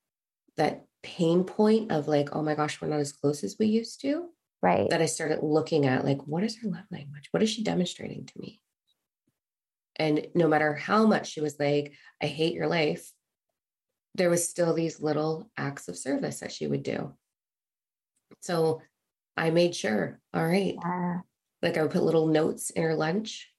that 0.56 0.86
pain 1.02 1.44
point 1.44 1.92
of 1.92 2.08
like, 2.08 2.34
oh 2.34 2.42
my 2.42 2.54
gosh, 2.54 2.80
we're 2.80 2.88
not 2.88 3.00
as 3.00 3.12
close 3.12 3.44
as 3.44 3.56
we 3.58 3.66
used 3.66 4.00
to. 4.00 4.30
Right. 4.62 4.88
That 4.88 5.02
I 5.02 5.06
started 5.06 5.40
looking 5.42 5.84
at 5.84 6.06
like, 6.06 6.26
what 6.26 6.44
is 6.44 6.56
her 6.62 6.68
love 6.70 6.86
language? 6.90 7.28
What 7.30 7.42
is 7.42 7.50
she 7.50 7.62
demonstrating 7.62 8.24
to 8.24 8.40
me? 8.40 8.62
And 9.96 10.28
no 10.34 10.48
matter 10.48 10.72
how 10.72 11.04
much 11.04 11.32
she 11.32 11.42
was 11.42 11.60
like, 11.60 11.92
I 12.22 12.26
hate 12.26 12.54
your 12.54 12.66
life, 12.66 13.12
there 14.14 14.30
was 14.30 14.48
still 14.48 14.74
these 14.74 15.00
little 15.00 15.50
acts 15.56 15.88
of 15.88 15.96
service 15.96 16.40
that 16.40 16.52
she 16.52 16.66
would 16.66 16.82
do. 16.82 17.14
So 18.40 18.82
I 19.36 19.50
made 19.50 19.74
sure, 19.74 20.20
all 20.34 20.46
right. 20.46 20.74
Yeah. 20.82 21.18
Like 21.62 21.76
I 21.76 21.82
would 21.82 21.90
put 21.90 22.02
little 22.02 22.26
notes 22.26 22.70
in 22.70 22.82
her 22.82 22.94
lunch. 22.94 23.50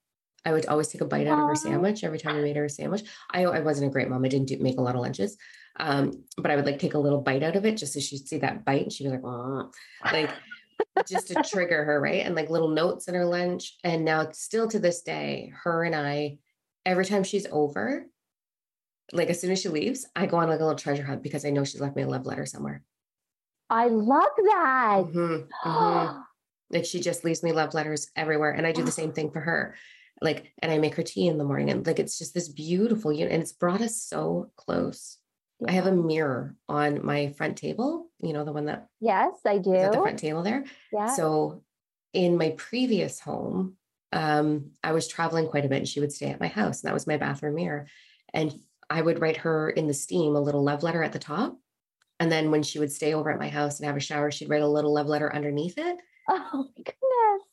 I 0.43 0.53
would 0.53 0.65
always 0.65 0.87
take 0.87 1.01
a 1.01 1.05
bite 1.05 1.27
out 1.27 1.39
of 1.39 1.47
her 1.47 1.55
sandwich 1.55 2.03
every 2.03 2.17
time 2.17 2.35
I 2.35 2.41
made 2.41 2.55
her 2.55 2.65
a 2.65 2.69
sandwich. 2.69 3.03
I, 3.31 3.43
I 3.43 3.59
wasn't 3.59 3.89
a 3.89 3.93
great 3.93 4.09
mom. 4.09 4.25
I 4.25 4.27
didn't 4.27 4.47
do, 4.47 4.57
make 4.57 4.79
a 4.79 4.81
lot 4.81 4.95
of 4.95 5.01
lunches. 5.01 5.37
Um, 5.79 6.23
but 6.37 6.49
I 6.49 6.55
would 6.55 6.65
like 6.65 6.79
take 6.79 6.95
a 6.95 6.99
little 6.99 7.21
bite 7.21 7.43
out 7.43 7.55
of 7.55 7.65
it 7.65 7.77
just 7.77 7.93
so 7.93 7.99
she'd 7.99 8.27
see 8.27 8.39
that 8.39 8.65
bite 8.65 8.83
and 8.83 8.91
she'd 8.91 9.03
be 9.03 9.11
like, 9.11 9.23
oh, 9.23 9.71
like 10.11 10.31
just 11.07 11.27
to 11.27 11.43
trigger 11.49 11.83
her, 11.83 12.01
right? 12.01 12.25
And 12.25 12.35
like 12.35 12.49
little 12.49 12.69
notes 12.69 13.07
in 13.07 13.13
her 13.13 13.25
lunch. 13.25 13.77
And 13.83 14.03
now 14.03 14.29
still 14.31 14.67
to 14.69 14.79
this 14.79 15.03
day, 15.03 15.53
her 15.63 15.83
and 15.83 15.95
I, 15.95 16.39
every 16.85 17.05
time 17.05 17.23
she's 17.23 17.45
over, 17.51 18.07
like 19.13 19.29
as 19.29 19.39
soon 19.39 19.51
as 19.51 19.61
she 19.61 19.69
leaves, 19.69 20.05
I 20.15 20.25
go 20.25 20.37
on 20.37 20.49
like 20.49 20.59
a 20.59 20.63
little 20.63 20.77
treasure 20.77 21.03
hunt 21.03 21.23
because 21.23 21.45
I 21.45 21.49
know 21.49 21.63
she's 21.63 21.81
left 21.81 21.95
me 21.95 22.03
a 22.03 22.07
love 22.07 22.25
letter 22.25 22.45
somewhere. 22.45 22.83
I 23.69 23.87
love 23.87 24.31
that. 24.37 25.03
Mm-hmm, 25.07 25.69
mm-hmm. 25.69 26.19
like 26.69 26.85
she 26.85 26.99
just 26.99 27.23
leaves 27.23 27.43
me 27.43 27.51
love 27.51 27.73
letters 27.73 28.09
everywhere. 28.15 28.51
And 28.51 28.65
I 28.65 28.71
do 28.71 28.83
the 28.83 28.91
same 28.91 29.13
thing 29.13 29.31
for 29.31 29.39
her. 29.39 29.75
Like, 30.21 30.53
and 30.61 30.71
I 30.71 30.77
make 30.77 30.95
her 30.95 31.03
tea 31.03 31.27
in 31.27 31.37
the 31.37 31.43
morning. 31.43 31.69
And 31.69 31.85
like 31.85 31.99
it's 31.99 32.17
just 32.17 32.33
this 32.33 32.49
beautiful 32.49 33.11
unit. 33.11 33.33
And 33.33 33.41
it's 33.41 33.53
brought 33.53 33.81
us 33.81 33.95
so 33.95 34.51
close. 34.55 35.17
I 35.67 35.71
have 35.73 35.87
a 35.87 35.91
mirror 35.91 36.55
on 36.67 37.05
my 37.05 37.33
front 37.37 37.57
table, 37.57 38.09
you 38.21 38.33
know, 38.33 38.43
the 38.43 38.51
one 38.51 38.65
that 38.65 38.87
Yes, 38.99 39.33
I 39.45 39.57
do. 39.57 39.75
At 39.75 39.91
the 39.91 39.99
front 39.99 40.19
table 40.19 40.43
there. 40.43 40.65
Yeah. 40.91 41.07
So 41.07 41.63
in 42.13 42.37
my 42.37 42.55
previous 42.57 43.19
home, 43.19 43.77
um, 44.11 44.71
I 44.83 44.91
was 44.91 45.07
traveling 45.07 45.47
quite 45.47 45.65
a 45.65 45.69
bit 45.69 45.77
and 45.77 45.87
she 45.87 45.99
would 45.99 46.11
stay 46.11 46.29
at 46.29 46.39
my 46.39 46.47
house. 46.47 46.81
And 46.81 46.89
that 46.89 46.93
was 46.93 47.07
my 47.07 47.17
bathroom 47.17 47.55
mirror. 47.55 47.87
And 48.33 48.53
I 48.91 49.01
would 49.01 49.21
write 49.21 49.37
her 49.37 49.69
in 49.69 49.87
the 49.87 49.93
steam 49.93 50.35
a 50.35 50.41
little 50.41 50.63
love 50.63 50.83
letter 50.83 51.01
at 51.01 51.13
the 51.13 51.19
top. 51.19 51.57
And 52.19 52.31
then 52.31 52.51
when 52.51 52.61
she 52.61 52.77
would 52.77 52.91
stay 52.91 53.13
over 53.13 53.31
at 53.31 53.39
my 53.39 53.47
house 53.47 53.79
and 53.79 53.87
have 53.87 53.95
a 53.95 54.01
shower, 54.01 54.29
she'd 54.29 54.49
write 54.49 54.61
a 54.61 54.67
little 54.67 54.93
love 54.93 55.07
letter 55.07 55.33
underneath 55.33 55.77
it. 55.77 55.97
Oh 56.29 56.49
my 56.53 56.83
goodness. 56.83 57.47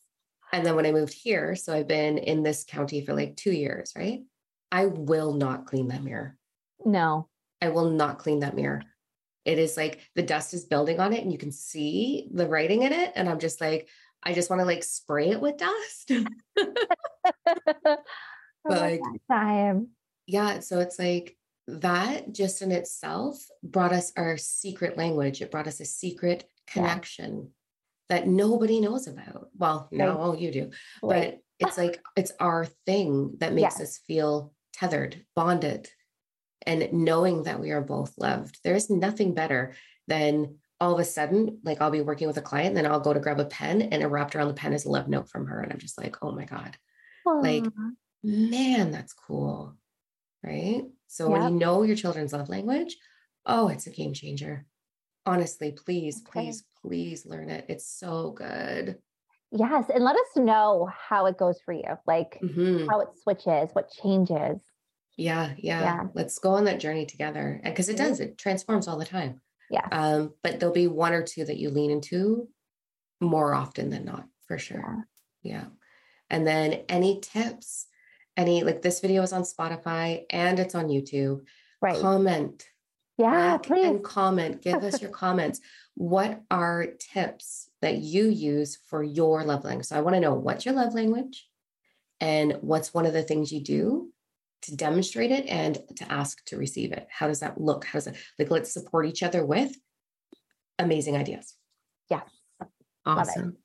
And 0.53 0.67
then 0.67 0.77
when 0.77 0.85
I 0.85 0.93
moved 0.93 1.15
here, 1.15 1.55
so 1.55 1.73
I've 1.73 1.87
been 1.87 2.19
in 2.19 2.43
this 2.43 2.65
county 2.65 3.05
for 3.05 3.15
like 3.15 3.37
two 3.37 3.53
years, 3.53 3.93
right? 3.97 4.23
I 4.73 4.87
will 4.87 5.33
not 5.33 5.67
clean 5.67 5.89
that 5.89 6.03
mirror. 6.03 6.37
No. 6.85 7.29
I 7.63 7.69
will 7.69 7.91
not 7.91 8.19
clean 8.19 8.41
that 8.41 8.57
mirror. 8.57 8.83
It 9.45 9.59
is 9.59 9.77
like 9.77 10.01
the 10.15 10.23
dust 10.23 10.53
is 10.55 10.65
building 10.65 11.01
on 11.01 11.13
it 11.13 11.23
and 11.23 11.33
you 11.33 11.39
can 11.39 11.53
see 11.53 12.29
the 12.33 12.49
writing 12.49 12.83
in 12.83 12.93
it. 12.93 13.13
And 13.15 13.29
I'm 13.29 13.39
just 13.39 13.61
like, 13.61 13.89
I 14.23 14.35
just 14.35 14.51
want 14.51 14.61
to 14.61 14.67
like 14.67 14.83
spray 14.83 15.31
it 15.31 15.41
with 15.41 15.57
dust. 15.57 16.13
but 17.85 18.01
like, 18.65 19.01
time. 19.31 19.89
Yeah. 20.29 20.61
So 20.61 20.79
it's 20.79 20.99
like 20.99 21.37
that 21.67 22.33
just 22.33 22.63
in 22.63 22.71
itself 22.71 23.45
brought 23.63 23.93
us 23.93 24.13
our 24.17 24.37
secret 24.37 24.97
language. 24.97 25.41
It 25.41 25.51
brought 25.51 25.67
us 25.67 25.81
a 25.81 25.85
secret 25.85 26.45
connection 26.67 27.51
yeah. 28.11 28.17
that 28.17 28.29
nobody 28.29 28.81
knows 28.81 29.07
about. 29.07 29.49
Well, 29.57 29.89
now 29.91 30.09
right. 30.09 30.17
oh, 30.19 30.35
you 30.35 30.53
do. 30.53 30.71
Right. 31.03 31.41
But 31.59 31.67
it's 31.67 31.79
like 31.79 32.01
it's 32.15 32.33
our 32.39 32.67
thing 32.87 33.37
that 33.39 33.55
makes 33.55 33.81
us 33.81 33.99
feel 34.07 34.53
tethered, 34.75 35.25
bonded, 35.35 35.89
and 36.67 36.93
knowing 36.93 37.45
that 37.45 37.59
we 37.59 37.71
are 37.71 37.81
both 37.81 38.13
loved. 38.19 38.59
There's 38.63 38.91
nothing 38.91 39.35
better 39.35 39.75
than 40.07 40.57
all 40.81 40.93
of 40.93 41.01
a 41.01 41.05
sudden, 41.05 41.59
like 41.65 41.81
I'll 41.81 41.91
be 41.91 42.03
working 42.03 42.29
with 42.29 42.37
a 42.37 42.43
client, 42.43 42.69
and 42.69 42.77
then 42.77 42.87
I'll 42.87 43.01
go 43.01 43.13
to 43.13 43.19
grab 43.19 43.41
a 43.41 43.47
pen, 43.47 43.83
and 43.83 44.03
it 44.03 44.07
wrapped 44.07 44.37
around 44.37 44.49
the 44.49 44.55
pen 44.55 44.73
is 44.73 44.85
a 44.85 44.91
love 44.91 45.09
note 45.09 45.29
from 45.29 45.47
her. 45.47 45.61
And 45.61 45.73
I'm 45.73 45.79
just 45.79 45.99
like, 45.99 46.17
oh 46.23 46.33
my 46.33 46.45
God. 46.45 46.77
Aww. 47.27 47.43
Like, 47.43 47.73
man, 48.23 48.93
that's 48.93 49.13
cool. 49.13 49.75
Right. 50.43 50.83
So 51.09 51.29
when 51.29 51.43
you 51.43 51.51
know 51.51 51.83
your 51.83 51.97
children's 51.97 52.33
love 52.33 52.49
language, 52.49 52.97
oh, 53.45 53.69
it's 53.69 53.87
a 53.87 53.91
game 53.91 54.13
changer. 54.13 54.67
Honestly, 55.27 55.73
please, 55.73 56.23
okay. 56.27 56.47
please, 56.47 56.65
please 56.83 57.27
learn 57.27 57.51
it. 57.51 57.67
It's 57.69 57.87
so 57.87 58.31
good. 58.31 58.99
Yes. 59.51 59.87
And 59.93 60.05
let 60.05 60.17
us 60.17 60.37
know 60.37 60.89
how 61.09 61.27
it 61.27 61.39
goes 61.39 61.59
for 61.65 61.73
you, 61.73 61.85
like 62.07 62.39
mm-hmm. 62.43 62.87
how 62.89 63.01
it 63.01 63.09
switches, 63.23 63.71
what 63.73 63.91
changes. 63.91 64.61
Yeah, 65.17 65.51
yeah, 65.57 65.81
yeah. 65.81 66.03
Let's 66.15 66.39
go 66.39 66.53
on 66.53 66.65
that 66.65 66.79
journey 66.79 67.05
together. 67.05 67.61
And 67.65 67.75
because 67.75 67.89
it 67.89 67.97
does, 67.97 68.21
it 68.21 68.39
transforms 68.39 68.87
all 68.87 68.99
the 68.99 69.05
time. 69.05 69.41
Yeah. 69.71 69.87
Um, 69.91 70.35
but 70.43 70.61
there'll 70.61 70.75
be 70.75 70.87
one 70.87 71.13
or 71.13 71.23
two 71.23 71.45
that 71.45 71.59
you 71.59 71.71
lean 71.71 71.91
into 71.91 72.49
more 73.21 73.53
often 73.53 73.91
than 73.91 74.05
not, 74.05 74.27
for 74.47 74.59
sure. 74.59 75.09
Yeah. 75.43 75.53
yeah. 75.53 75.65
And 76.31 76.47
then 76.47 76.85
any 76.89 77.21
tips, 77.21 77.88
any 78.39 78.65
like 78.65 78.81
this 78.81 79.01
video 79.01 79.23
is 79.23 79.35
on 79.35 79.43
Spotify 79.43 80.23
and 80.31 80.59
it's 80.59 80.75
on 80.75 80.89
YouTube. 80.89 81.43
Right. 81.83 82.01
Comment. 82.01 82.67
Yeah, 83.19 83.59
please. 83.59 83.85
And 83.85 84.03
comment. 84.03 84.63
Give 84.63 84.83
us 84.83 85.03
your 85.03 85.11
comments. 85.25 85.61
What 85.95 86.41
are 86.51 86.87
tips 86.99 87.69
that 87.83 87.99
you 87.99 88.29
use 88.29 88.79
for 88.89 89.03
your 89.03 89.45
love 89.45 89.65
language? 89.65 89.87
So 89.87 89.97
I 89.97 90.01
want 90.01 90.15
to 90.15 90.21
know 90.21 90.35
what's 90.35 90.65
your 90.65 90.75
love 90.75 90.95
language 90.95 91.47
and 92.21 92.57
what's 92.63 92.95
one 92.95 93.05
of 93.05 93.13
the 93.13 93.23
things 93.23 93.53
you 93.53 93.63
do 93.63 94.11
to 94.63 94.75
demonstrate 94.75 95.31
it 95.31 95.47
and 95.47 95.79
to 95.97 96.11
ask 96.11 96.43
to 96.47 96.57
receive 96.57 96.93
it. 96.93 97.07
How 97.11 97.27
does 97.27 97.41
that 97.41 97.61
look? 97.61 97.85
How 97.85 97.99
does 97.99 98.07
it 98.07 98.17
like 98.39 98.51
let's 98.51 98.73
support 98.73 99.07
each 99.07 99.23
other 99.23 99.45
with 99.45 99.77
amazing 100.79 101.17
ideas. 101.17 101.55
Yes. 102.11 102.23
Awesome. 103.05 103.57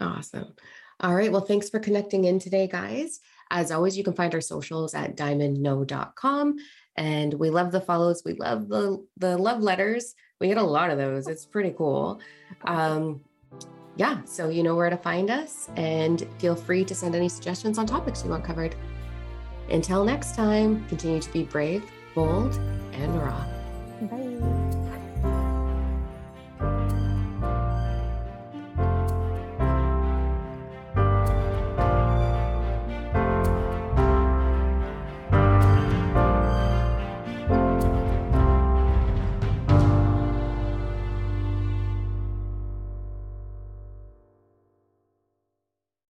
Awesome. 0.00 0.54
All 1.00 1.14
right. 1.14 1.32
Well, 1.32 1.40
thanks 1.40 1.70
for 1.70 1.80
connecting 1.80 2.24
in 2.24 2.38
today, 2.38 2.68
guys. 2.68 3.20
As 3.50 3.70
always, 3.70 3.96
you 3.96 4.04
can 4.04 4.14
find 4.14 4.34
our 4.34 4.40
socials 4.40 4.94
at 4.94 5.16
diamondno.com. 5.16 6.56
And 6.96 7.34
we 7.34 7.50
love 7.50 7.72
the 7.72 7.80
follows. 7.80 8.22
We 8.24 8.34
love 8.34 8.68
the, 8.68 9.04
the 9.16 9.36
love 9.36 9.60
letters. 9.60 10.14
we 10.40 10.48
get 10.48 10.58
a 10.58 10.62
lot 10.62 10.90
of 10.90 10.98
those. 10.98 11.26
It's 11.26 11.46
pretty 11.46 11.74
cool. 11.76 12.20
Um, 12.64 13.20
yeah, 13.96 14.22
so 14.24 14.48
you 14.48 14.62
know 14.62 14.74
where 14.74 14.90
to 14.90 14.96
find 14.96 15.30
us 15.30 15.68
and 15.76 16.26
feel 16.38 16.56
free 16.56 16.84
to 16.84 16.94
send 16.94 17.14
any 17.14 17.28
suggestions 17.28 17.78
on 17.78 17.86
topics 17.86 18.24
you 18.24 18.30
want 18.30 18.44
covered. 18.44 18.74
Until 19.70 20.04
next 20.04 20.34
time, 20.34 20.86
continue 20.88 21.20
to 21.20 21.32
be 21.32 21.44
brave, 21.44 21.84
bold, 22.14 22.54
and 22.92 23.16
raw. 23.16 23.44
Bye. 24.02 24.63